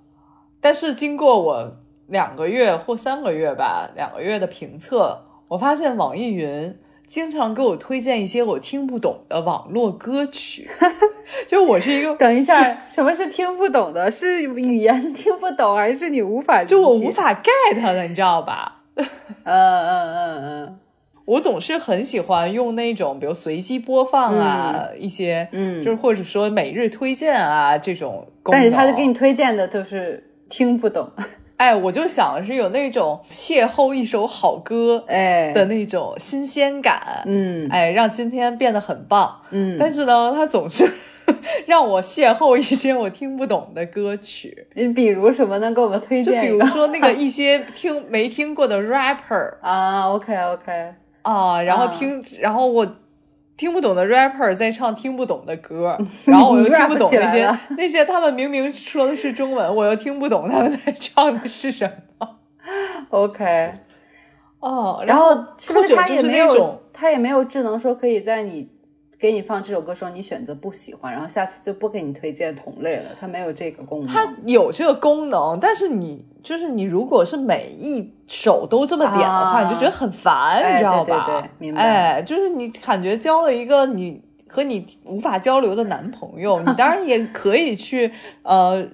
[0.60, 6.78] 但是经过我两个月或三个月吧，两个月的评测，我发现网易云
[7.12, 10.66] 经常给我推荐一些我听不懂的网络歌曲，
[11.46, 12.14] 就我是一个。
[12.16, 14.09] 等一下，什么是听不懂的？
[14.11, 16.64] 是语言听不懂，还是你无法？
[16.64, 18.81] 就我无法 get 的，你知道吧？
[18.96, 19.05] 嗯
[19.44, 20.79] 嗯嗯嗯
[21.27, 28.59] 我总是很喜欢用那种，比如随机播放啊，一些，嗯就是或者说每日推荐啊这种功能。
[28.59, 31.12] 但是他就给你推荐的都是听不懂，
[31.62, 39.40] 哎，我就想是有那种邂逅一首好歌哎的那种新鲜感，嗯哎，让今天变得很棒。
[39.51, 40.85] 嗯，但是呢，它总是
[41.66, 45.72] 让我邂逅一些我听不懂的歌曲，你比如什么呢？
[45.72, 52.85] 给我们推就比一个如说那个一些听没听过的 rapper 啊，OK OK，啊，然后啊听，然后我。
[53.62, 55.96] 听不懂的 rapper 在唱听不懂的歌，
[56.27, 62.29] 然后我又听不懂那些那些他们明明说的是中文，我又听不懂他们在唱的是什么。
[63.11, 63.75] OK，
[64.59, 68.68] 哦，然后是不是他也没有那种，他也没有智能说可以在你
[69.22, 74.08] 给你放这首歌时候你选择不喜欢，然后下次就不给你推荐同类了，它没有这个功能。
[74.08, 81.24] 它有这个功能，但是你就是你，如果是每一首都这么点的话，啊你就觉得很烦，哎你知道吧？
[81.24, 88.11] 对对对明白哎，就是你感觉交了一个你和你无法交流的男朋友，你当然也可以去
[88.42, 88.85] 呃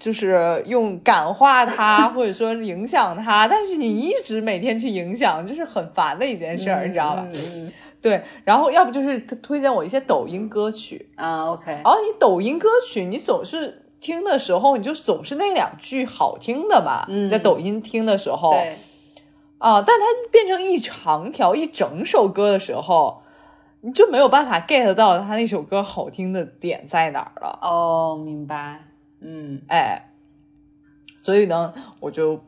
[0.00, 7.24] 就是用感化他，或者说影响他，但是你一直每天去影响，就是很烦的一件事儿，你知道吧？
[7.32, 7.72] 嗯
[8.08, 17.04] 对，然后要不就是推推荐我一些抖音歌曲，啊，OK，然后你抖音歌曲，你总是听的时候，你就总是那两句好听的嘛？
[17.08, 18.76] 嗯在抖音听的时候，对，
[19.58, 23.22] 啊，但它变成一长条一整首歌的时候，
[23.80, 27.58] 你就没有办法 get 到它那首歌好听的点在哪儿了。
[27.60, 28.84] 哦，明白，
[29.20, 30.12] 嗯哎，
[31.20, 32.40] 所以呢，我就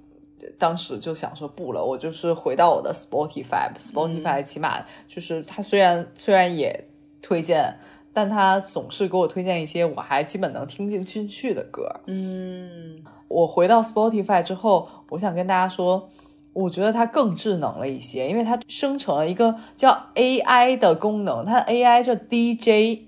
[0.58, 6.88] 当时就想说不了，我就是回到我的 Spotify，Spotify 起码就是它虽然虽然也
[7.20, 7.78] 推荐，
[8.12, 12.00] 但它总是给我推荐一些我还基本能听进进去的歌。
[12.06, 16.08] 嗯我回到 Spotify 之后，我想跟大家说，
[16.52, 23.02] 我觉得它更智能了一些，因为它生成了一个叫 AI 的功能，它的 AI 叫 DJ。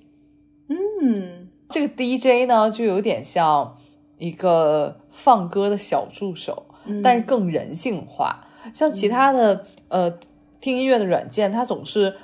[0.68, 3.76] 嗯这个 DJ 呢，就有点像
[4.18, 8.44] 一个放歌的小助手，嗯但是更人性化。
[8.74, 10.12] 像其他的、呃
[10.60, 12.14] 听音乐的软件，它总是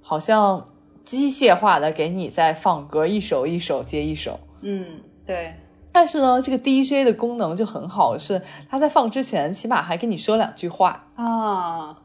[0.00, 0.64] 好像
[1.04, 4.38] 机械化的给你在放歌，一首一首接一首。
[4.60, 5.54] 嗯，对，
[5.90, 11.08] 但是呢，这个 DJ 的功能就很好，是它在放之前，起码还跟你说两句话。
[11.16, 11.98] 啊，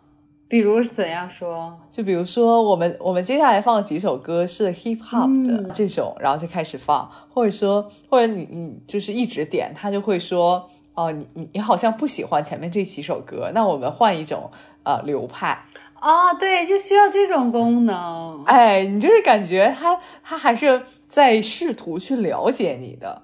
[0.47, 1.77] 比如怎样说？
[1.91, 14.49] 就比如说，我们我们接下来放的几首歌是 hip hop 的嗯这种，然后就开始放，或者说，或者你你就是一直点，他就会说，哦、你你你好像不喜欢前面这几首歌，那我们换一种
[14.83, 15.65] 呃流派。
[15.99, 18.43] 啊，对，就需要这种功能。
[18.45, 23.23] 哎，你就是感觉他他还是在试图去了解你的，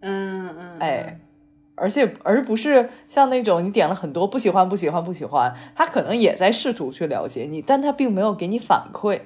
[0.00, 1.20] 嗯嗯，哎，
[1.74, 9.20] 而且而不是像那种你点了很多不喜欢不喜欢不喜欢，他可能也在试图去了解你，但他并没有给你反馈。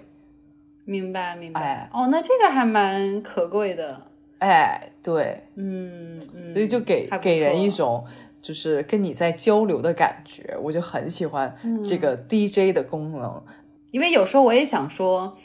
[0.84, 1.60] 明白明白。
[1.60, 4.11] 哎哦，那这个还蛮可贵的。
[4.42, 8.04] 哎，对，嗯嗯，所以就给给人一种
[8.40, 13.40] 就是跟你在交流的感觉，我就很喜欢这个嗯 DJ 的功能。
[13.92, 15.36] 因为有时候我也想说，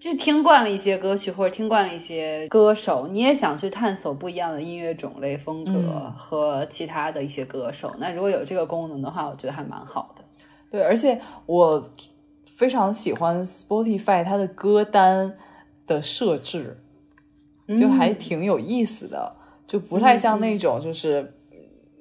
[0.00, 7.94] 就是听惯了一些歌曲或者听惯了一些歌手，你也想去探索不一样的音乐种类、风格嗯和其他的一些歌手。
[7.98, 10.24] 那如果有这个功能的话，我觉得还蛮好的。
[10.70, 11.88] 对，而且我
[12.46, 15.36] 非常喜欢 Spotify 它的歌单
[15.86, 16.78] 的设置，
[17.68, 21.34] 就还嗯挺有意思的，就不太像那种就是。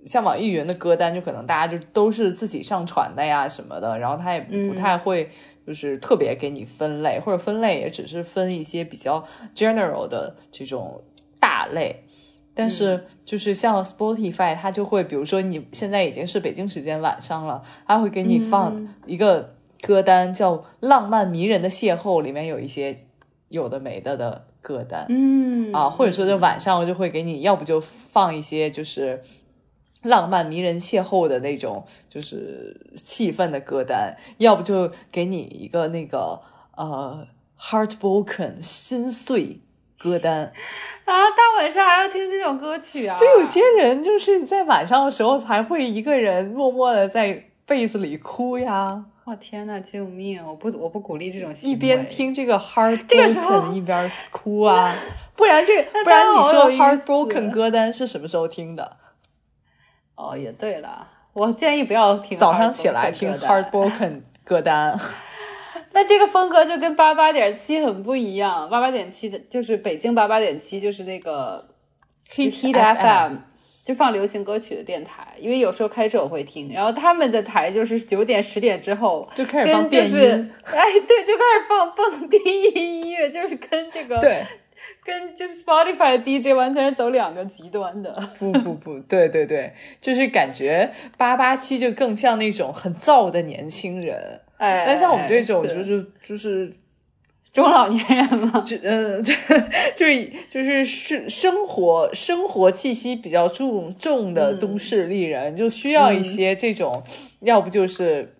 [0.06, 5.30] 像网易云的歌单，就可能大家就都是自己上传的呀什么的，然后它也不太会
[5.66, 11.02] 就是特别给你分类，或者分类也只是分一些比较 general 的这种
[11.40, 12.04] 大类。
[12.54, 22.98] 但是就是像 Spotify，它就会比如说你现在已经是北京时间晚上了，它会给你放一个歌单叫《浪漫迷人的邂逅》，里面有一些
[23.48, 25.06] 有的没的的歌单。
[25.10, 29.22] 嗯啊，或者说就晚上我就会给你，要不就放一些就是
[30.02, 36.42] 浪漫迷人邂逅的那种就是气氛的歌单，要不就给你一个那个
[36.76, 37.28] 呃
[37.60, 39.60] heartbroken 心碎
[40.00, 40.52] 歌单。
[41.06, 43.18] 啊，大晚上还要听这种歌曲啊？
[43.18, 50.46] 就有些人就是在晚上的时候才会一个人默默的在被子里哭呀，我天呐，救命！
[50.46, 51.74] 我不我不鼓励这种行为。
[51.74, 54.94] 一边听这个 heartbroken 这个时候一边哭啊，
[55.38, 58.98] 不然这不然你说好有意思 heartbroken 歌单是什么时候听的？
[60.16, 65.00] 哦，也对了，我建议不要听早上起来听 heartbroken 歌单，
[65.94, 68.70] 那这个风格就跟八八点七很不一样。
[68.70, 71.70] 八八点七的就是北京八八点七，就是那个
[72.30, 73.38] Hit Hit FM FM，
[73.84, 75.28] 就放流行歌曲的电台。
[75.40, 82.38] 因为有时候开车我会听，然后他们的台就是九点十点之后就开始放电跟就是音，哎，对，就开始放蹦迪
[82.76, 84.46] 音乐，就是跟这个对，
[85.04, 88.12] 跟就是 Spotify 的 DJ 完全是走两个极端的。
[88.40, 96.74] 不不不，对对对，就是感觉八八七就更像那种很燥的年轻人，哎，但像我们这种是就是就是
[97.54, 99.34] 中老年人嘛， 这呃， 这
[99.96, 107.04] 就是就是是生活生活气息比较重重的都市丽人，就需要一些这种，
[107.42, 108.36] 要不就是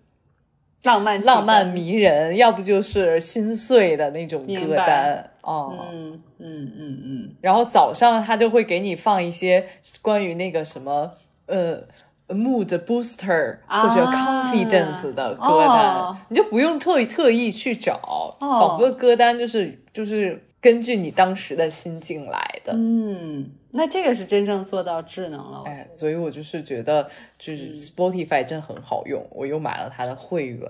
[0.82, 5.72] 浪漫浪漫迷人，要不就是心碎的那种歌单哦。
[5.92, 9.64] 嗯嗯嗯嗯，然后早上他就会给你放一些
[10.02, 11.12] 关于那个什么
[11.46, 11.84] 呃
[12.28, 22.72] mood booster 啊或者 confidence 的歌单，哦你就不用特意特意去找，哦仿佛歌单就是就是根据你当时的心境来的。
[22.74, 25.60] 嗯，那这个是真正做到智能了。
[25.60, 27.06] 我哎，所以我就是觉得，
[27.38, 30.66] 就是 Spotify 真很好用，我又买了它的会员。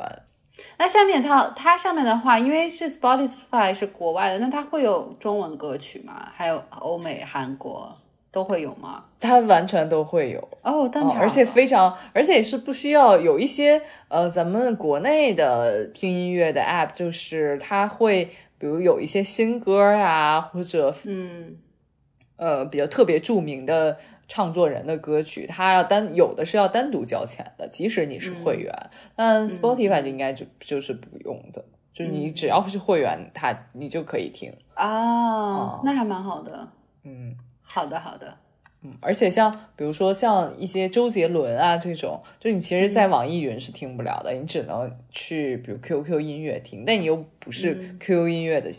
[0.79, 6.29] 那下面它它上面的话，因为是 Spotify 是国外的，那它会有中文歌曲吗？
[6.35, 7.97] 还有欧美、韩国
[8.35, 9.05] 都会有吗？
[9.21, 10.49] 它完全都会有。
[10.63, 18.25] 哦，但而且非常，而且是不需要有一些呃，咱们国内的听音乐的 app，就是它会
[18.59, 21.57] 比如有一些新歌啊，或者嗯
[22.37, 28.75] 呃比较特别著名的唱作人的歌曲，它要单有的是要单独交钱的，即使你是会员。
[29.15, 36.69] 但 Spotify 就应该就就是不用的，就是你只要是会员，它你就可以听啊，那还蛮好的。
[37.05, 37.37] 嗯，
[37.75, 38.39] 好的好的。
[38.83, 46.85] 嗯，而且像比如说像一些周杰伦啊这种，就你其实，在网易云是听不了的，你只能去比如 QQ 音乐听。
[46.87, 48.71] 但你又不是 QQ 音乐的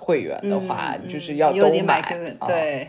[0.00, 2.02] 会员的话，就是要都买。
[2.48, 2.88] 对，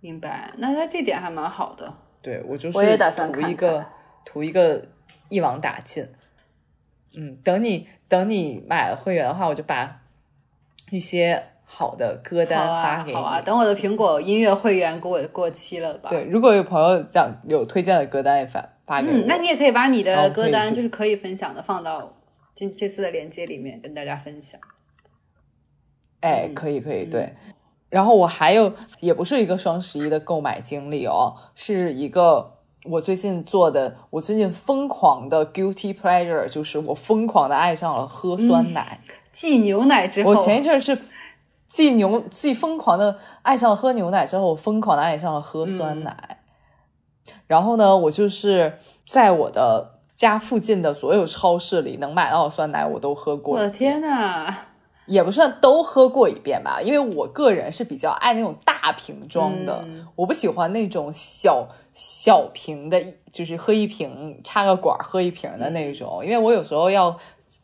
[0.00, 0.52] 明白。
[0.58, 1.94] 那他这点还蛮好的。
[2.20, 3.86] 对我就是我也打算图一个
[4.24, 4.84] 图一个
[5.28, 6.04] 一网打尽。
[7.12, 10.02] 嗯，等你等你买了会员的话，我就把
[10.90, 11.49] 一些。
[11.72, 13.16] 好的歌单发给你。
[13.16, 16.10] 好啊，等我的苹果音乐会员给我过期了吧？
[16.10, 19.14] 对，如果有朋友讲有推荐的歌单，也发发给我。
[19.14, 22.12] 嗯，那你也可以把你的歌单就是可以分享的放到
[22.56, 24.60] 今这次的链接里面跟大家分享。
[26.22, 27.34] 哎，可以可以，对。
[27.88, 38.98] 然后我还有也不是一个双十一的购买经历哦，是一个我最近做的，我最近疯狂的 guilty pleasure，就是我疯狂的爱上了喝酸奶。
[39.32, 40.98] 继牛奶之后，我前一阵是。
[41.70, 46.38] 既牛既疯狂的爱上了喝牛奶之后，我疯狂的爱上了喝酸奶。
[47.46, 53.54] 然后呢，我就是在我的家附近的所有超市里能买到的酸奶，我都喝过。
[53.54, 54.52] 我的天呐，
[55.06, 59.84] 也不算都喝过一遍吧，因为我个人是比较爱那种大瓶装的，
[60.16, 63.00] 我不喜欢那种小小瓶的，
[63.32, 67.16] 就是喝一瓶插个管喝一瓶的那种，因为我有时候要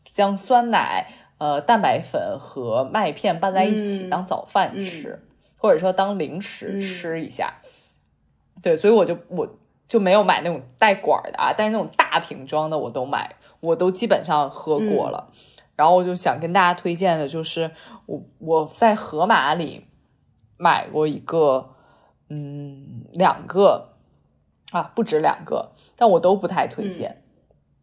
[0.09, 1.05] 将酸奶。
[1.39, 5.23] 呃，蛋白粉和麦片拌在一起当早饭吃，
[5.55, 7.61] 或者说当零食吃一下。
[8.63, 9.47] 对，所以我就我
[9.87, 15.31] 就没有买那种带管的啊，但是那种大瓶装的我都买，我都基本上喝过了。
[15.75, 17.69] 然后我就想跟大家推荐的就是
[18.07, 19.85] 我我在盒马里
[20.57, 21.69] 买过一个，
[22.29, 23.93] 嗯，两个
[24.71, 27.21] 啊，不止两个，但我都不太推荐。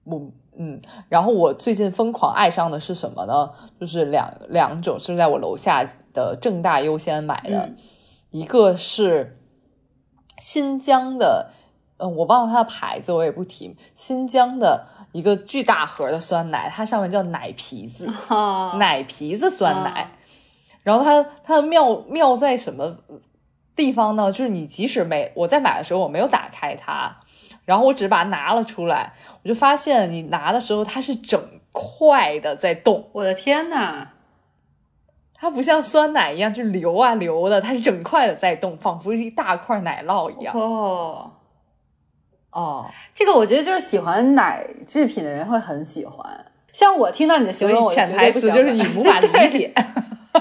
[0.03, 0.33] 我。
[0.57, 3.51] 嗯，然后我最近疯狂爱上的是什么呢？
[3.81, 7.71] 就是两两种是在我楼下的正大优先买的，
[8.31, 9.39] 一个是
[10.41, 11.51] 新疆的，
[11.99, 13.77] 嗯，我忘了它的牌子，我也不提。
[13.95, 18.11] 新疆的一个巨大盒的酸奶，它上面叫奶皮子，
[18.79, 20.13] 奶皮子酸奶。
[20.83, 22.99] 然后它它的妙妙在什么
[23.75, 24.31] 地方呢？
[24.31, 27.17] 就是你即使没我在买的时候我没有打开它。
[27.65, 29.13] 然后我只是把它拿了出来，
[29.43, 31.41] 我就发现你拿的时候它是整
[31.73, 33.09] 块的在动。
[33.13, 34.09] 我的天呐，
[35.35, 40.55] 它不像酸奶一样就流啊流的，它是整块的在动，仿佛是一大块奶酪一样。
[40.59, 41.31] 哦，
[42.53, 46.47] 哦，这个我觉得就是喜欢奶制品的人会很喜欢。
[46.73, 49.83] 像我听到你的形容，潜台词就是你无法理解， 它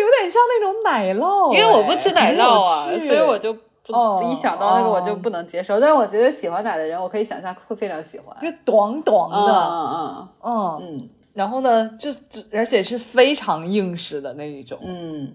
[0.00, 3.56] 有点像那种奶酪，因为我不吃奶酪啊，所以我就。
[3.92, 5.78] 不，一想到那个我就不能接受。
[5.78, 8.36] 但是我觉得喜欢奶的人，我可以想象会非常喜欢。
[8.40, 11.10] 就短短的，嗯嗯嗯嗯。
[11.34, 12.10] 然后呢，就
[12.52, 14.78] 而且是非常硬实的那一种。
[14.82, 15.32] 嗯，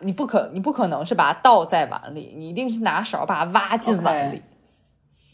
[0.00, 4.42] 你不可你不可能是把它倒在碗里，你一定是拿勺把它挖进碗里。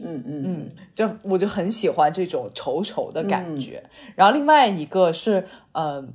[0.03, 3.83] 嗯嗯嗯，就我就很喜欢这种稠稠的感觉。
[4.15, 6.15] 然后另外一个是，嗯，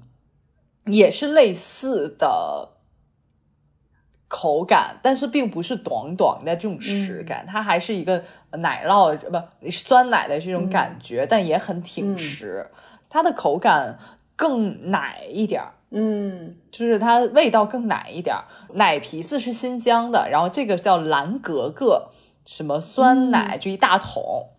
[0.86, 2.70] 也是类似的。
[4.38, 8.22] 口感，但是并不是短短的这种实感，它还是一个
[8.52, 12.70] 奶酪不酸奶的这种感觉，但也很挺实。
[13.10, 13.98] 它的口感
[14.36, 18.44] 更奶一点儿，嗯，就是它味道更奶一点儿。
[18.74, 22.10] 奶皮子是新疆的，然后这个叫蓝格格，
[22.46, 24.50] 什么酸奶就一大桶。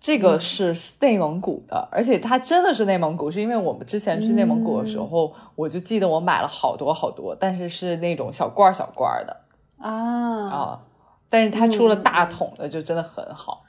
[0.00, 9.36] 这个是内蒙古的，而且它真的是内蒙古，是因为我们之前去内蒙古的时候，我就记得我买了好多好多，但是是那种小罐小罐的
[9.78, 10.80] 啊啊，
[11.28, 13.64] 但是它出了大桶的，就真的很好。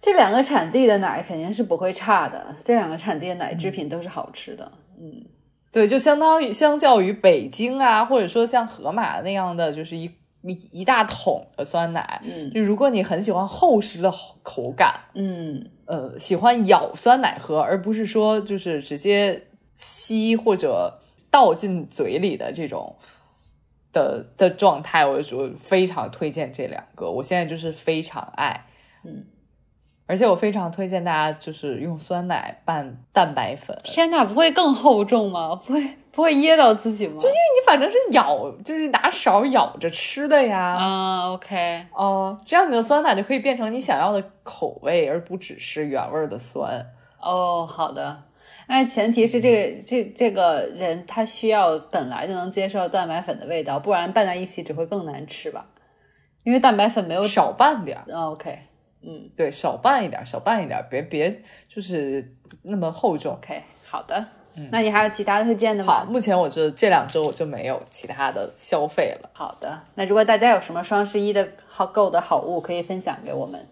[0.00, 4.70] 这两个产地的奶肯定是不会差的，这两个产地的奶制品都是好吃的。
[5.00, 5.24] 嗯，
[5.72, 10.10] 对，就相当于相较于北京啊，或者说像河马那样的，就是一。
[10.42, 14.12] 一一大桶的酸奶，嗯，就如果你很喜欢厚实的
[14.42, 22.96] 口感，嗯，呃，喜欢咬酸奶喝，而不是说就是直接吸或者倒进嘴里的这种
[23.92, 28.66] 的的状态，我就非常推荐这两个，我现在就是非常爱，
[29.04, 29.26] 嗯，
[30.08, 33.78] 而且我非常推荐大家就是用酸奶拌蛋白粉。
[33.84, 35.54] 天哪，不会更厚重吗？
[35.66, 37.14] 不会不会噎到自己吗？
[37.20, 40.58] 就因为你反正是咬，就是拿勺咬着吃的呀。
[40.58, 46.84] 啊，OK，哦，这样你的酸奶就可以变成你想要的口味，而不只是原味的酸。
[47.20, 48.24] 哦，好的。
[48.66, 55.66] 哎前提是这个这这个人他需要本来就能接受蛋白粉的味道，不然拌在一起只会更难吃吧？
[56.44, 58.04] 因为蛋白粉没有少拌点儿。
[58.10, 58.58] 哦 OK，
[59.08, 63.32] 嗯对，少拌一点，少拌一点，别别就是那么厚重。
[63.32, 64.26] ，OK，好的。
[64.72, 66.00] 那你还有其他推荐的吗？
[66.00, 69.30] 好，目前我这这两周我就没有其他的消费了。
[69.32, 73.66] 好的，那如果大家有什么双十一的好购的好物，可以分享给我们。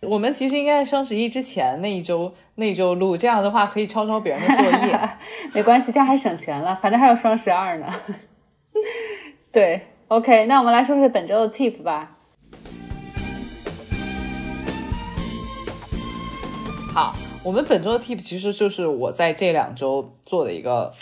[0.00, 4.98] 我们其实应该在双十一之前那一周那一周录，这样的话可以抄抄别人的作业。
[5.54, 7.86] 没关系，这样还省钱了，反正还有双十二呢。
[9.52, 12.16] 对，OK，那我们来说说本周的 tip 吧。
[16.94, 20.92] 好，我们本周的 tip 其实就是我在这两周做的一个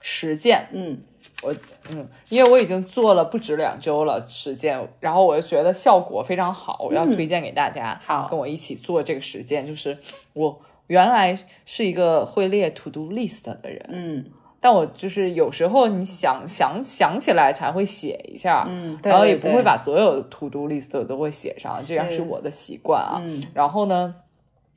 [0.00, 0.68] 实践。
[0.72, 0.98] 嗯。
[1.44, 1.54] 我
[1.90, 8.28] 嗯，因为我已经做了不止两周了实践，然后我就觉得效果非常好，我要推荐给大家，好。
[8.28, 9.64] 跟我一起做这个实践。
[9.66, 9.96] 就是
[10.32, 14.24] 我原来是一个会列 to do list 的人，嗯。
[14.60, 22.22] 但我就是有时候你想想想起来才会写一下，嗯，对然后也不会把所有的 to do list 都会写上，这样是。
[22.22, 23.20] 我的习惯啊。
[23.24, 23.42] 嗯。
[23.54, 24.14] 然后呢，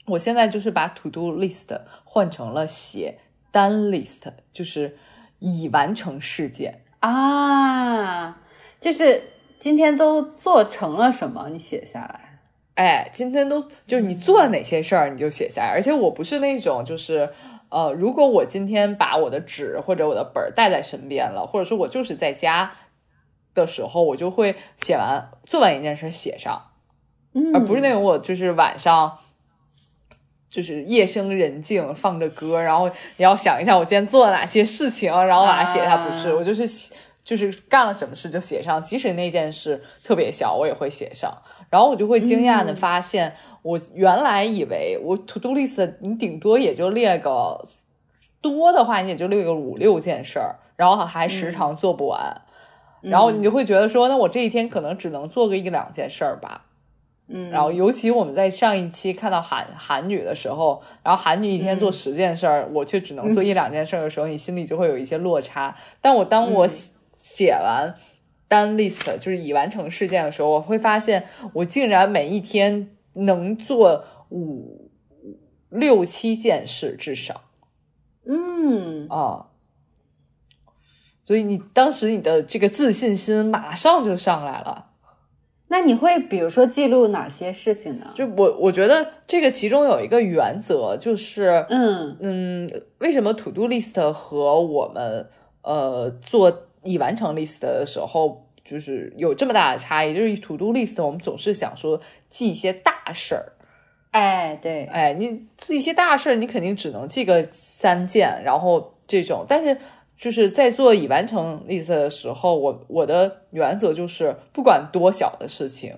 [0.06, 3.20] 我现在就是把 to do list 换成了写
[3.52, 4.98] 单 list，就是
[5.40, 6.84] 已完成事件。
[7.00, 8.42] 啊，
[8.80, 9.24] 就是
[9.60, 12.40] 今天都做成了什么，你写下来。
[12.76, 15.68] 哎，今天都就是你做了哪些事儿，你就写下来。
[15.70, 17.34] 而且我不是那种就是。
[17.70, 22.72] 呃，如果我今天把我的纸或者我的本儿带在身边了，或者说我就是在家
[23.54, 26.62] 的时候，我就会写完做完一件事写上，
[27.34, 29.18] 嗯，而不是那种我就是晚上
[30.56, 35.96] 就是夜深人静放着歌，然后你要想一下我今天做了哪些事情，然后把它写下。
[35.98, 36.94] 啊不是，我就是
[37.26, 41.30] 就是干了什么事就写上，即使那件事特别小，我也会写上。
[41.70, 47.68] 然后我就会惊讶的发现，我原来以为我 to do list 你顶多也就列个
[48.40, 52.44] 多的话，你也就列个五六件事儿，然后还时常做不完。
[53.02, 56.65] 然后你就会觉得说，那我这一天可能只能做个一两件事儿吧。
[57.28, 65.76] 嗯，然后，尤其我们在上一期看到韩韩女的时候，然后韩女一天做十件事儿，我却只能做一两件事儿的时候，你心里就会有一些落差。
[66.02, 67.96] 但我当我写写完
[68.48, 74.92] 单 list 就是已完成事件的时候，我会发现我竟然每一天能做五
[75.70, 77.42] 六七件事至少
[78.28, 79.48] 嗯，啊。
[81.24, 84.92] 所以你当时你的这个自信心马上就上来了。
[85.68, 88.06] 那你会比如说记录哪些事情呢？
[88.14, 95.28] 就我我觉得这个其中有一个原则，就是嗯嗯，为什么 to do list 和我们
[95.64, 100.14] 呃做已完成 list 的时候，就是有这么大的差异？
[100.14, 102.00] 就是 to do list 我们总是想说
[102.30, 103.54] 记一些大事儿，
[104.12, 109.78] 哎，对，哎，你记一些大事儿，你肯定只能记个三件，然后这种，但是。
[110.18, 115.98] 就是在做已完成 list 的时候，我我的原则就是，不管多小的事情，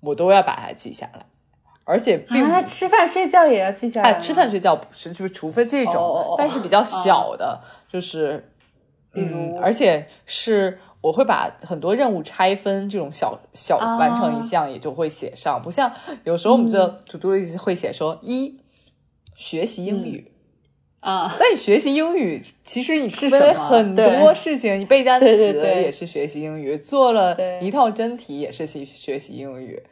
[0.00, 1.26] 我都要把它记下来，
[1.84, 7.60] 而且并那吃饭睡觉也要记下来哎，吃饭睡觉不是，就是除非这种，但是比较小的，
[7.92, 8.52] 就是，
[9.12, 15.92] 比如嗯，而且是我会把很多任务拆分，这种小小啊完成一项也就会写上，不像
[16.22, 17.00] 有时候我们这嗯。
[17.08, 18.60] to do list 会写说一
[19.34, 20.32] 学习英语。
[21.00, 29.82] 啊，但你学习英语，其实你是分为很多事情，你背单词也是学习英语，做了一套真题也是学学习英语。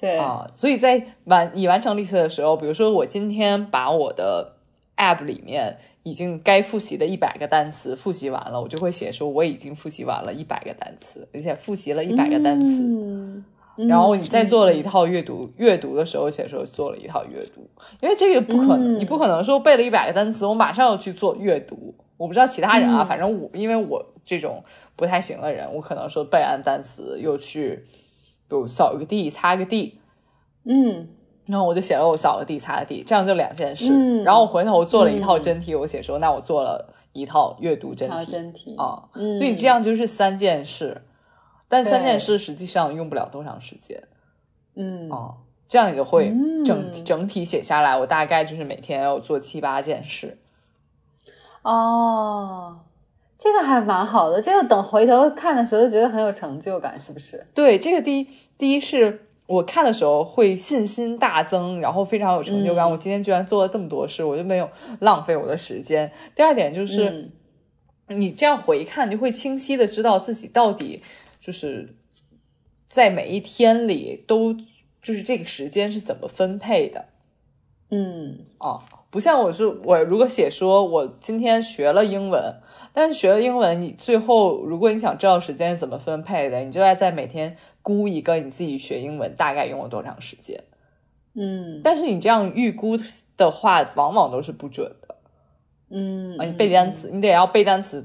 [0.00, 4.56] 对，啊，所以在完已完成 list 的时候，比如说我今天把我的
[4.96, 12.82] app 里面已经该复习的一百个单词复习完了，我就会写说我已经复习完了一百个单词，而且复习了一百个单词。
[12.82, 13.44] 嗯
[13.88, 17.68] 然后你再做了一套阅读，阅读的时候写说做了一套阅读，
[18.00, 21.94] 因为这个不可能，嗯你不可能说背了一百个单词，我马上要去做阅读。
[22.16, 23.06] 我不知道其他人啊，嗯。
[23.06, 24.64] 反正我因为我这种
[24.96, 27.84] 不太行的人，我可能说背完单词又去，
[28.48, 29.98] 比如扫个地、擦个地，
[30.64, 31.08] 嗯。
[31.46, 33.92] 然后我就写了我扫个地、擦个地，这样就两件事。
[33.92, 34.24] 嗯。
[34.24, 35.42] 然后我回头做了一套嗯。
[35.42, 38.74] 真题，我写说那我做了一套阅读真好题真题。
[38.76, 41.02] 啊，嗯，所以这样就是三件事，
[41.68, 44.02] 但三件事实际上用不了多长时间。
[44.74, 45.36] 嗯哦，
[45.68, 47.96] 这样你就会嗯整、整体写下来。
[47.96, 50.38] 我大概就是每天要做七八件事。
[51.62, 52.80] 哦，
[53.38, 57.46] 这个还蛮好的，这个等回头看的时候就觉得很有成就感，是不是？
[57.54, 62.86] 对，这个第一第一是我看的时候会信心大增，然后非常有成就感。
[62.86, 64.68] 嗯我今天居然做了这么多事，我就没有
[65.00, 66.12] 浪费我的时间。
[66.34, 67.10] 第二点就是。
[67.10, 67.32] 嗯
[68.08, 71.02] 你这样回看，你就会清晰的知道自己到底
[71.46, 71.94] 就是
[72.86, 74.52] 在每一天里都
[75.00, 77.04] 就是这个时间是怎么分配的
[77.88, 78.82] 嗯啊。
[79.10, 82.60] 不像我是我如果写说我今天学了英文，
[82.92, 90.64] 但是学了英文，你最后如果你想知道时间是怎么分配的，你就要在每天估一个你自己学英文大概用了多长时间。
[91.34, 92.98] 嗯但是你这样预估
[93.36, 95.14] 的话，往往都是不准的。
[95.90, 98.04] 嗯啊，你背单词，你得要背单词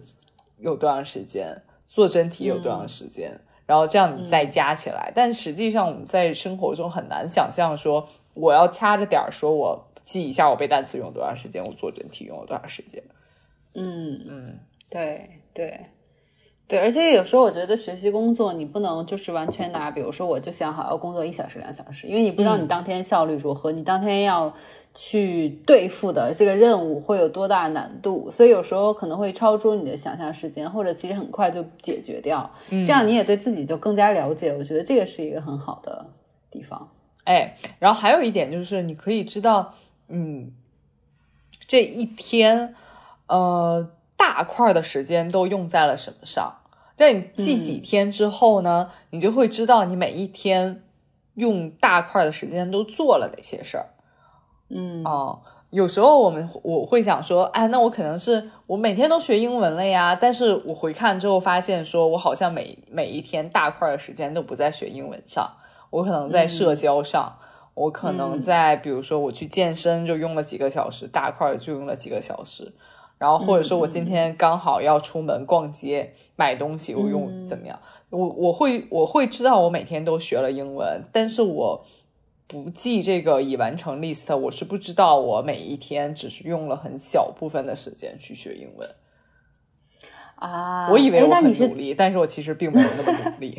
[0.59, 5.11] 有多长时间，做真题有多长时间，然后这样你再加起来。
[5.13, 13.03] 但实际上我们在生活中很难想象说，我要掐着点儿说，我记一下我背单词用了多长时间，我做真题用了多长时间。
[13.75, 14.21] 嗯。
[14.25, 15.87] 嗯，对对。
[16.65, 24.55] 对，而且有时候我觉得学习工作你不能就是完全拿，比如说我就想好要工作一小时两小时，因为你不知道你当天效率如何，你当天要
[24.93, 34.53] 去对付的这个任务会有多大难度，所以有时候可能会超出你的想象时间，或者其实很快就解决掉，这样你也对自己就更加了解。
[34.53, 36.05] 我觉得这个是一个很好的
[36.49, 36.89] 地方。
[37.23, 39.73] 哎，然后还有一点就是，你可以知道，
[40.09, 40.51] 嗯，
[41.67, 42.75] 这一天，
[43.27, 46.57] 呃，大块的时间都用在了什么上。
[46.97, 50.83] 在你记几天之后呢，你就会知道你每一天
[51.35, 53.85] 用大块的时间都做了哪些事儿。
[54.73, 65.49] 嗯哦，有时候我们我会想说，哎，那我可能是我每天都学英文了呀，但是我回看之后发现，说我好像每每一天大块的时间都不在学英文上，
[65.89, 67.37] 我可能在社交上，
[67.73, 72.73] 我可能在比如说我去健身就用了几个小时，大块就用了几个小时，
[73.17, 77.79] 然后或者说我今天刚好要出门逛街买东西，我用怎么样？
[78.09, 81.85] 我我会我会知道我每天都学了英文，但是我。
[82.51, 88.89] 不记这个已完成 list，我是不知道我每一天只是用了很小部分的时间去学英文。
[90.35, 93.57] 啊，我以为我很努力，但是我其实并没有那么努力。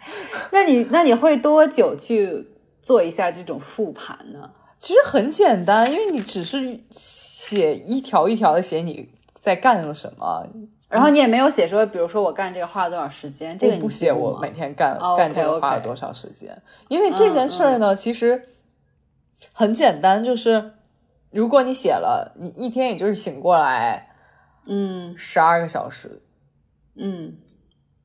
[0.52, 2.46] 那你那你会多久去
[2.82, 4.50] 做一下这种复盘呢？
[4.78, 10.46] 其实很简单，因为你只是写一条一条的写你在干了什么，
[10.94, 17.80] 然后你也没有写说，比如说我干这个花了多少时间，这个你不写我每天干、哦干这个花了多少时间，因为这件事儿嗯。
[17.80, 18.48] 呢，其实
[19.52, 20.74] 很简单，就是
[21.32, 24.10] 如果你写了，你一天也就是醒过来
[24.68, 25.18] 嗯。
[25.18, 26.22] 十二个小时，
[26.94, 27.38] 嗯。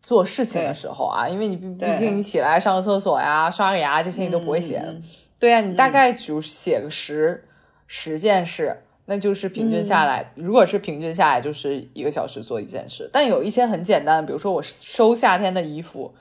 [0.02, 4.82] 做事情的时候啊，因为你毕毕竟你起来上个厕所呀、刷个牙这些你都不会写
[5.38, 7.46] 对呀、你大概就写个十、
[7.86, 13.10] 十件事，那就是平均下来，如果是平均下来就是一个小时做一件事。
[13.12, 16.14] 但有一些很简单的，比如说我收夏天的衣服，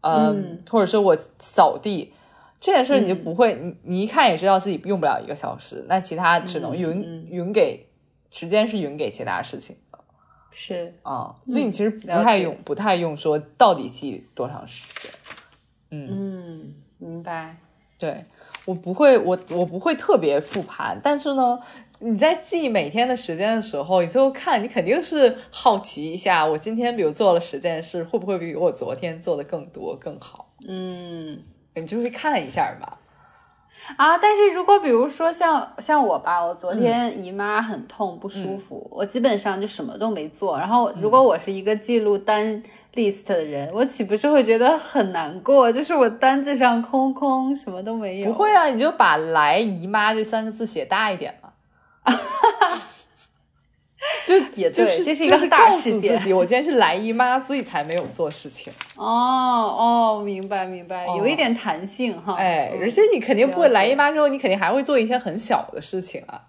[0.00, 2.14] 呃、嗯或者是我扫地。
[2.58, 7.86] 这件事你就不会，你你一看也知道自己用不了一个小时，那其他只能匀、嗯匀给
[8.30, 9.98] 时间是匀给其他事情的。
[10.50, 15.10] 是啊、所以你其实不太用，不太用说到底记多长时间。
[15.90, 17.56] 嗯明白
[17.98, 18.24] 对
[18.64, 21.60] 我不会，我我不会特别复盘，但是呢，
[22.02, 30.48] 你在记每天的时间的时候，你最后看，你肯定是好奇一下，我今天比如做了十件事，会不会比我昨天做的更多更好？
[30.66, 31.38] 嗯
[31.74, 32.94] 你就会看一下嘛。
[33.96, 40.56] 啊，但是如果比如说像像我吧，我嗯昨天姨妈很痛不舒服，我基本上就什么都没做。
[40.58, 42.62] 然后嗯如果我是一个记录单
[42.94, 45.72] list 的人，我岂不是会觉得很难过？
[45.72, 48.26] 就是我单子上空空，什么都没有。
[48.26, 51.39] 不会啊，你就把“来姨妈”这三个字写大一点嘛。
[54.38, 58.72] 就也对就是这是一个大事件诉自己，我今天是来姨妈，所以才没有做事情。
[58.96, 62.34] 哦哦，明白明白，哦有一点弹性哈。
[62.34, 66.42] 哎，嗯而且你肯定不会来姨妈之后，你肯定还会做一些很小的事情啊。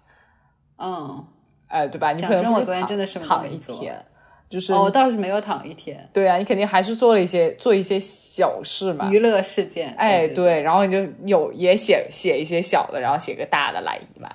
[0.78, 1.26] 嗯，
[1.66, 2.12] 哎，对吧？
[2.12, 4.04] 你可能不是躺昨天真的什么都躺一天，
[4.48, 9.10] 就是哦，我倒是没有躺一天，对啊，你肯定还是做了一些做一些小事嘛。
[9.10, 9.92] 娱乐事件。
[9.96, 14.28] 哎，对对，然后你就有也写写一些小的，然后写个大的来姨妈，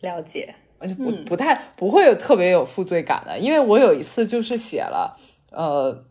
[0.00, 0.54] 了解。
[0.78, 5.16] 我就不、不太不会有特别有负罪感的，因为我有一次就是写了
[5.50, 6.04] 呃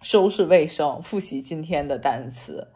[0.00, 2.68] 收拾卫生，复习今天的单词，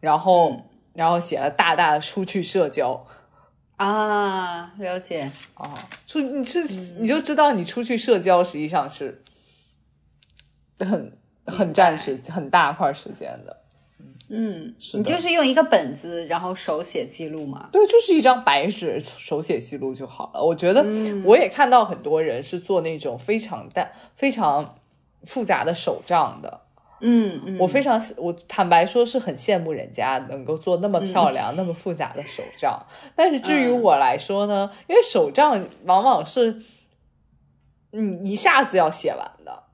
[0.00, 3.06] 然后、然后写了大大的出去社交。
[3.76, 5.30] 啊，了解。
[5.54, 5.70] 哦，
[6.06, 6.64] 出你是、
[6.98, 9.22] 你就知道你出去社交实际上是
[10.80, 13.62] 很很占时很大块时间的。
[14.28, 17.68] 嗯，是你就是用一个本子，然后手写记录嘛。
[17.70, 20.42] 对，就是一张白纸手写记录就好了。
[20.42, 20.84] 我觉得
[21.24, 24.76] 我也看到很多人是做那种非常大、非常
[25.22, 26.60] 复杂的手账的，
[27.00, 36.60] 嗯嗯，我非常我坦白说是很羡慕人家能够做那么漂亮、那么复杂的手账，但是至于我来说呢，因为手账往往是
[37.92, 39.65] 你一下子要写完的。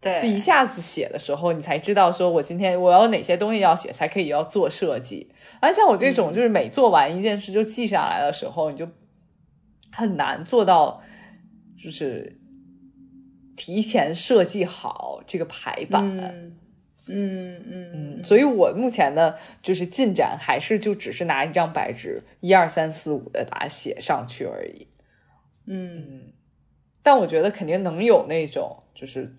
[0.00, 5.28] 对，就一下子写的时候，你才知道说我今天我要哪些东西要写，才可以要做设计。
[5.60, 8.88] 而像我这种，就是每做完一件事就记下来的时候，你就
[9.90, 11.02] 很难做到，
[11.76, 12.38] 就是
[13.56, 16.06] 提前设计好这个排版。
[16.10, 16.56] 嗯
[17.08, 17.64] 嗯
[18.18, 24.86] 嗯，所以我目前的，就是进展还是就只是拿一张白纸，一二三四五的把它写上去而已。
[25.66, 26.32] 嗯，
[27.02, 29.34] 但我觉得肯定能有那种就是。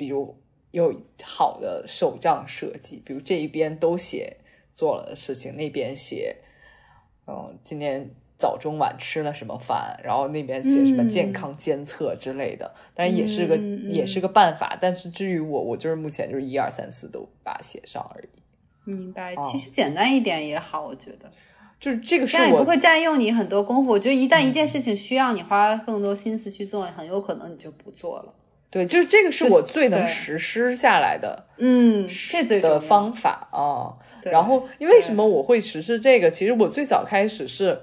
[0.00, 0.34] 比如
[0.70, 4.38] 有好的手账设计，比如这一边都写
[4.74, 6.38] 做了的事情，那边写，
[7.26, 14.74] 嗯，今天早中晚吃了什么饭，然后那边写什么健康监测之类的，但是也是个也是个办法。
[14.80, 18.28] 但是至于我，我就是目前就是一二三四都把它写上而已。
[18.84, 21.30] 明白，其实简单一点也好，我觉得
[21.78, 23.92] 就是这个是我不会占用你很多功夫。
[23.92, 28.34] 我觉得一旦一件事情需要你花更多心思去做，很有可能你就不做了。
[28.70, 33.98] 对，就是这个是我最能实施下来的，嗯，这最的方法啊。
[34.22, 36.30] 然后，因为什么我会实施这个？
[36.30, 37.80] 其实我最早开始是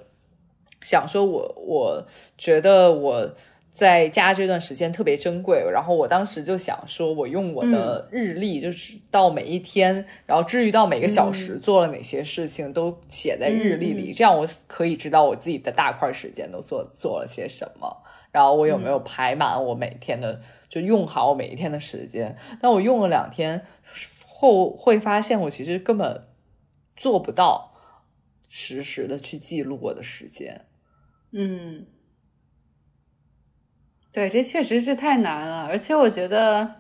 [0.82, 2.08] 想说，我我
[2.38, 3.36] 觉得我
[3.70, 18.04] 在家这段时间特别珍贵，然后我当时就想说，我用我的日历，就是到每一天，然后至于到每个小时做了哪些事情，都写在日历里，这样我可以知道我自己的大块时间都做做了些什么，
[18.38, 20.40] 然后我有没有排满我每天的。
[20.70, 23.66] 就用好我每一天的时间，但我用了两天
[24.26, 26.28] 后，会发现我其实根本
[26.96, 27.74] 做不到
[28.50, 30.66] 实时的去记录我的时间。
[31.32, 31.88] 嗯，
[34.12, 36.76] 对，这确实是太难了，而且我觉得。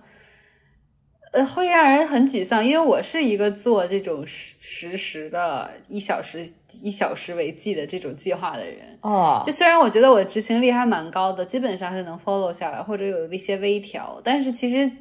[1.34, 6.50] 呃，会让人很沮丧，因为我是一个做这种实时的一小时
[6.82, 8.98] 一小时为计的这种计划的人。
[9.02, 14.92] 哦，就虽然我觉得我执行力还蛮高的，基本上是能 follow 下来，或者有一些微调，但是其实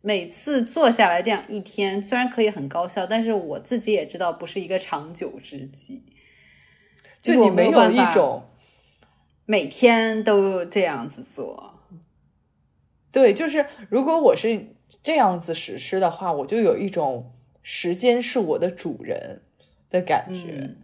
[0.00, 6.02] 每次做下来这样一天，虽然可以很高效，但是我自己也知道不是一个长久之计。
[7.20, 8.44] 就你没有一种
[9.46, 11.74] 每天都这样子做。
[13.12, 14.74] 对，就是如果我是。
[15.04, 19.40] 这样子实施的话，我就有一种时间是我的主人
[19.88, 20.74] 的感觉。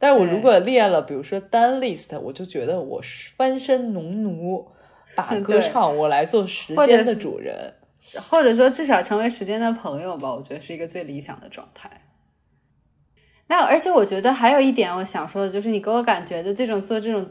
[0.00, 3.00] 但是我如果练了，比如说单 list，我就觉得我
[3.36, 4.66] 翻身农奴，
[5.14, 7.74] 把歌唱，我来做时间的主人，
[8.28, 10.34] 或者说至少成为时间的朋友吧。
[10.34, 11.88] 我觉得是一个最理想的状态。
[13.46, 17.30] 那而且我觉得还有一点我想说的就是，你给我感觉的这种做这种。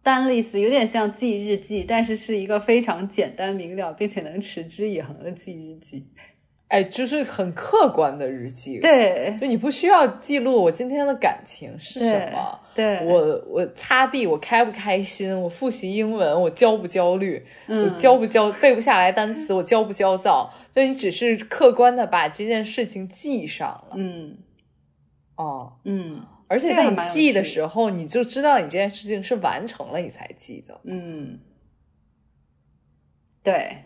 [0.00, 6.06] 单 list 有点像记日记，但是是一个非常简单明了，并且能持之以恒的记日记。
[6.68, 8.78] 哎，就是很客观的日记。
[8.80, 20.52] 对，就你不需要记录我今天的感情是什么，对我我擦地我开不开心，我复习英文我焦不焦虑，我焦不焦背不下来单词我焦不焦躁。
[20.70, 23.94] 就你只是客观的把这件事情记上了。
[23.94, 24.38] 嗯，
[25.36, 26.24] 哦，嗯。
[26.50, 30.80] 而且在你记的时候，你就知道你这件事情是完成了，你才记得。
[30.84, 31.40] 嗯，
[33.42, 33.84] 对，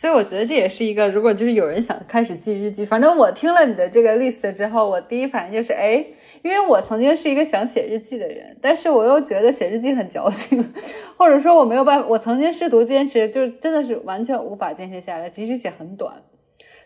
[0.00, 6.02] 所以我觉得这也是一个，如果就是有人想开始记日记，反正我听了你的这个 list 之后，我第一反应就是，哎，
[6.40, 10.72] 因为我曾经是一个想写日记的人，但是我又觉得写日记很矫情，
[11.18, 16.14] 或者说我没有办法，我曾经试图坚持，就是真的是完全无法坚持下来，即使写很短。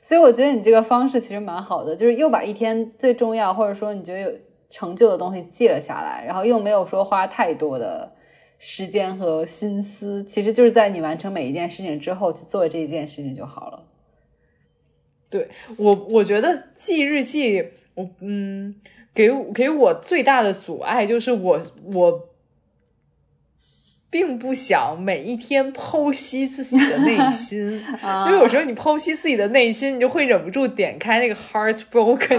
[0.03, 4.33] 所以我觉得你这个方式其实蛮好的，就是又把一天最重要，或者说你觉得有。
[4.71, 8.11] 成就的东西记了下来，然后又没有说花太多的
[8.67, 13.85] 时间和心思，其实就是在你完成每一件事情之后去做这件事情就好了。
[15.29, 17.63] 对我，我觉得记日记，
[17.93, 18.75] 我嗯，
[19.13, 21.61] 给给我最大的阻碍就是我
[21.93, 22.29] 我
[24.09, 27.85] 并不想每一天剖析自己的内 心，
[28.27, 32.39] 就有时候你剖析自己的内心，你就会忍不住点开那个 heartbroken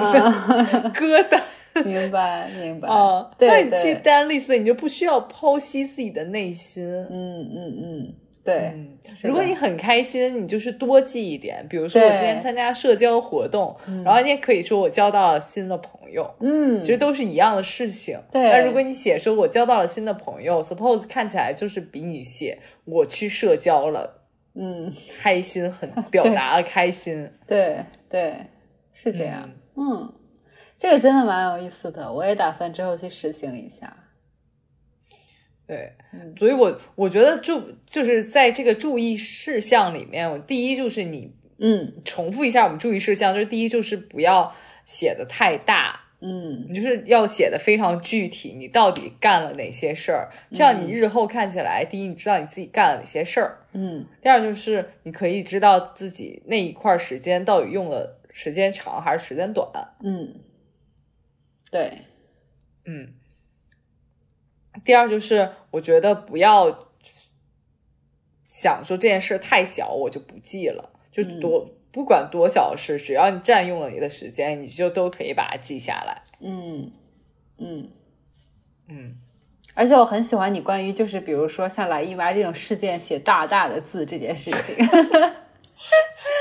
[0.81, 1.43] 的歌单。
[1.83, 2.87] 明白，明白。
[2.87, 6.83] 哦，那你记单 list，你就不需要剖析自己的内心。
[7.09, 8.13] 嗯嗯嗯，
[8.43, 8.73] 对。
[9.23, 11.65] 如果你很开心，你就是多记一点。
[11.69, 16.33] 比如说，我今天参加社交活动，然后你也可以说我交到了新的朋友。
[16.39, 18.19] 嗯，其实都是一样的事情。
[18.31, 18.49] 对。
[18.49, 24.21] 但如果你写说我交到了新的朋友，suppose 看起来就是比你写我去社交了，
[24.55, 27.29] 嗯，开心很， 表达了开心。
[27.47, 28.35] 对对，
[28.93, 29.49] 是这样。
[29.75, 30.13] 嗯。
[30.77, 33.95] 这个真的蛮有意思的，我也打算之后去实行一下。
[35.67, 35.93] 对，
[36.37, 41.93] 所以我我觉得注就是在这个注意事项里面，我第一就是你嗯。
[42.03, 44.53] 重复一下我们注意事项，就是第一就是不要
[44.85, 46.65] 写的太大，嗯。
[46.69, 50.85] 你就是要写的非常具体，你到底干了哪些事儿，这样。
[50.85, 54.05] 你日后看起来，第一你知道你自己干了哪些事儿，嗯。
[54.21, 59.67] 第二就是你可以知道自己那一块儿时间到底用的时间长还是时间短，
[60.03, 60.35] 嗯，
[61.75, 62.05] 对，
[62.85, 63.13] 嗯。
[64.85, 66.87] 第二就是我觉得不要
[68.45, 76.23] 想说这件事太小，我就不记了，就多、不管多小的事，只要你占用了你的时间，你就都可以把它记下来。
[76.39, 76.93] 嗯
[77.57, 77.89] 嗯。
[78.87, 79.17] 嗯，
[79.73, 84.77] 而且我很喜欢你关于就是比如说像来姨妈这种事件写大大的字这件事情。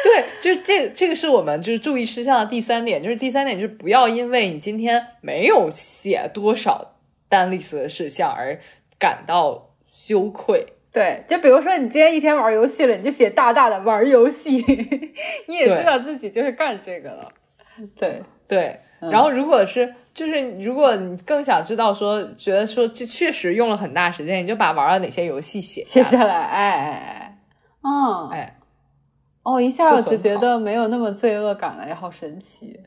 [0.04, 6.92] 对，就是这个这个是我们就是注意事项的第三点，就是第三点就是不要因为你今天没有写多少
[7.26, 8.60] 单 list 的事项而
[8.98, 10.66] 感到羞愧。
[10.92, 14.62] 对，就比如说你今天一天玩游戏了，你就写大大的玩游戏，
[15.48, 17.32] 你也知道自己就是干这个了。
[17.98, 26.04] 对，对，然后如果是就是如果你更想知道说，觉得说这确实用了很大时间，你就把玩了哪些游戏写下。
[26.04, 27.38] 写下来，哎哎哎，
[27.82, 28.53] 嗯，哎，
[29.44, 32.80] 哦，一下我就觉得没有那么罪恶感了，也好神奇。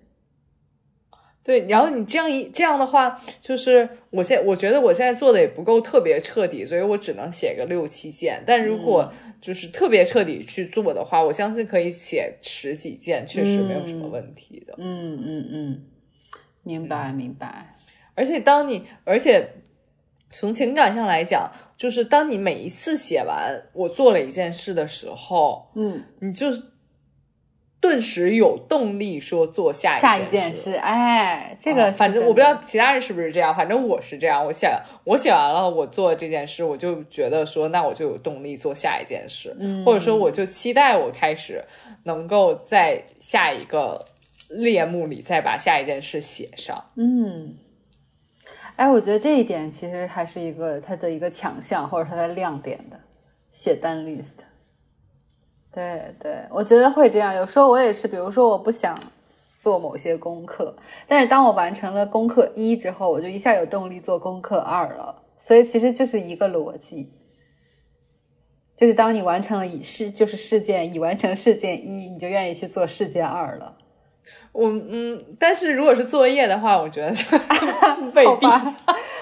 [1.43, 8.43] 对，然后你这样一这样的话，就是我现我觉得我现在做的也不够特别彻底，所以我只能写个六七件。
[8.45, 14.73] 但如果就是特别彻底去做的话，我相信可以写十几件，确实没有什么问题的。
[14.77, 15.83] 嗯嗯嗯，
[16.63, 17.77] 明白明白。
[18.13, 19.47] 而且当你，而且
[20.30, 26.47] 从情感上来讲，就是当你每一次写完我做了一件事的时候，嗯，你就
[27.80, 30.25] 顿时有动力说做下下一事。
[30.28, 34.43] 一件事，哎，这个啊反正我不知道其他人是不是这样，反正我是这样。
[34.45, 34.67] 我写
[35.03, 41.63] 我写完了，我做这件事，我就觉得说，那我就有动力做下一件事，嗯或者说我就期待我开始
[42.03, 44.03] 能够在下一个
[44.49, 46.84] 列目里再把下一件事写上。
[46.95, 47.55] 嗯，
[48.78, 52.99] 哎，我觉得这一点其实还是一个它的一个强项或者它的亮点的，
[53.51, 54.38] 写单 list。
[55.73, 57.34] 对对，我觉得会这样。
[57.34, 58.95] 有时候我也是，比如说我不想
[59.59, 60.75] 做某些功课，
[61.07, 65.23] 但是当我完成了功课一之后，我就一下有动力做功课二了。
[65.39, 67.11] 所以其实就是一个逻辑，
[68.75, 73.75] 就是当你完成了以事就是事件已完成事件一，你就愿意去做事件二了。
[74.57, 77.23] 我嗯，但是如果是作业的话，我觉得就
[78.15, 78.45] 未必。
[78.47, 78.75] 好吧，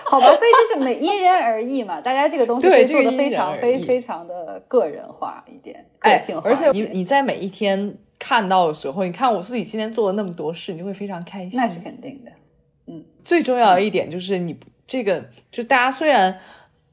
[0.06, 11.52] 好吧，所以就是每因人而异嘛，大家这个东西做的非常非非常的个人化一点，个哎性，化而且你你在每一天看到的时候，你看我自己今天做了那么多事，你就会非常开心。
[11.60, 12.32] 那是肯定的，
[12.88, 14.58] 嗯最重要的一点就是你
[14.88, 16.40] 这个，就大家虽然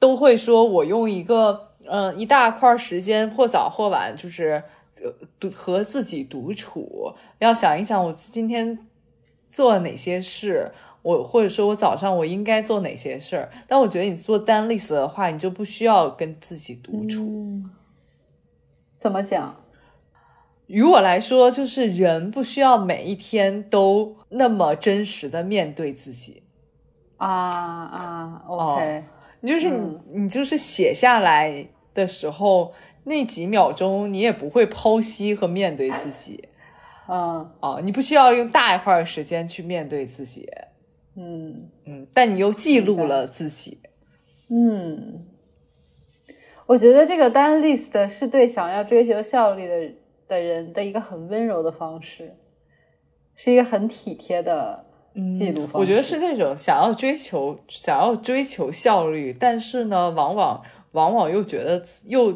[0.01, 4.61] 都会说我用一个嗯、呃一大块时间或早或晚，就是
[5.01, 8.79] 呃独和自己独处，要想一想我今天
[9.51, 10.73] 做了哪些事。
[11.03, 17.25] 我或者说我早上我应该做哪些事儿，但我觉得你做单 list 的话，你就不需要跟自己独处。
[17.25, 17.71] 嗯，
[19.01, 19.57] 怎么讲？
[20.69, 26.45] 于我来说，就是人不需要每一天都那么真实的面对自己。
[27.17, 29.05] 啊啊，OK，、
[29.41, 32.73] 你就是你，你就是写下来的时候，
[33.05, 36.49] 那几秒钟你也不会剖析和面对自己
[37.09, 37.51] 嗯。
[37.61, 40.49] 啊，你不需要用大一块的时间去面对自己，
[41.17, 41.69] 嗯。
[41.85, 43.81] 嗯，但你又记录了自己，
[44.49, 45.27] 嗯，
[46.67, 49.95] 我觉得这个单 list 是对想要追求效率的
[50.29, 52.37] 的人的一个很温柔的方式，
[53.35, 54.85] 是一个很体贴的
[55.37, 55.79] 记录方式。
[55.79, 62.33] 我觉得是那种想要追求想要追求效率，但是呢，往往往往又觉得又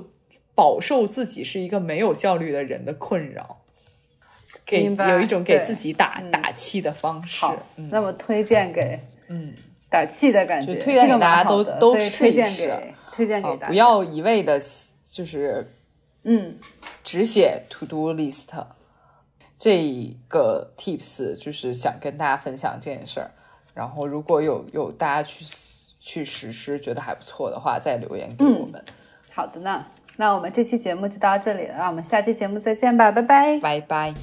[0.57, 3.59] 饱受自己是一个没有效率的人的困扰，
[4.65, 6.31] 给有一种给自己打、嗯。
[6.33, 7.47] 打气的方式。
[7.77, 8.99] 那么推荐给
[9.29, 9.55] 嗯。
[9.89, 12.67] 打气的感觉，就推荐给大家都都试一推荐试。
[12.67, 14.59] 给推荐给大家，啊不要一味的，
[15.05, 15.71] 就是
[16.25, 16.59] 嗯。
[17.05, 18.49] 只写 to do list。
[19.59, 23.31] 这个 tips 就是想跟大家分享这件事儿。
[23.73, 25.45] 然后如果有有大家去
[26.01, 28.85] 去实施，觉得还不错的话，再留言给我们。
[29.33, 29.87] 好的呢，
[30.17, 33.59] 那我们这期节目就到这里了，让我们下期节目再见吧，拜拜。
[33.59, 34.15] 拜拜。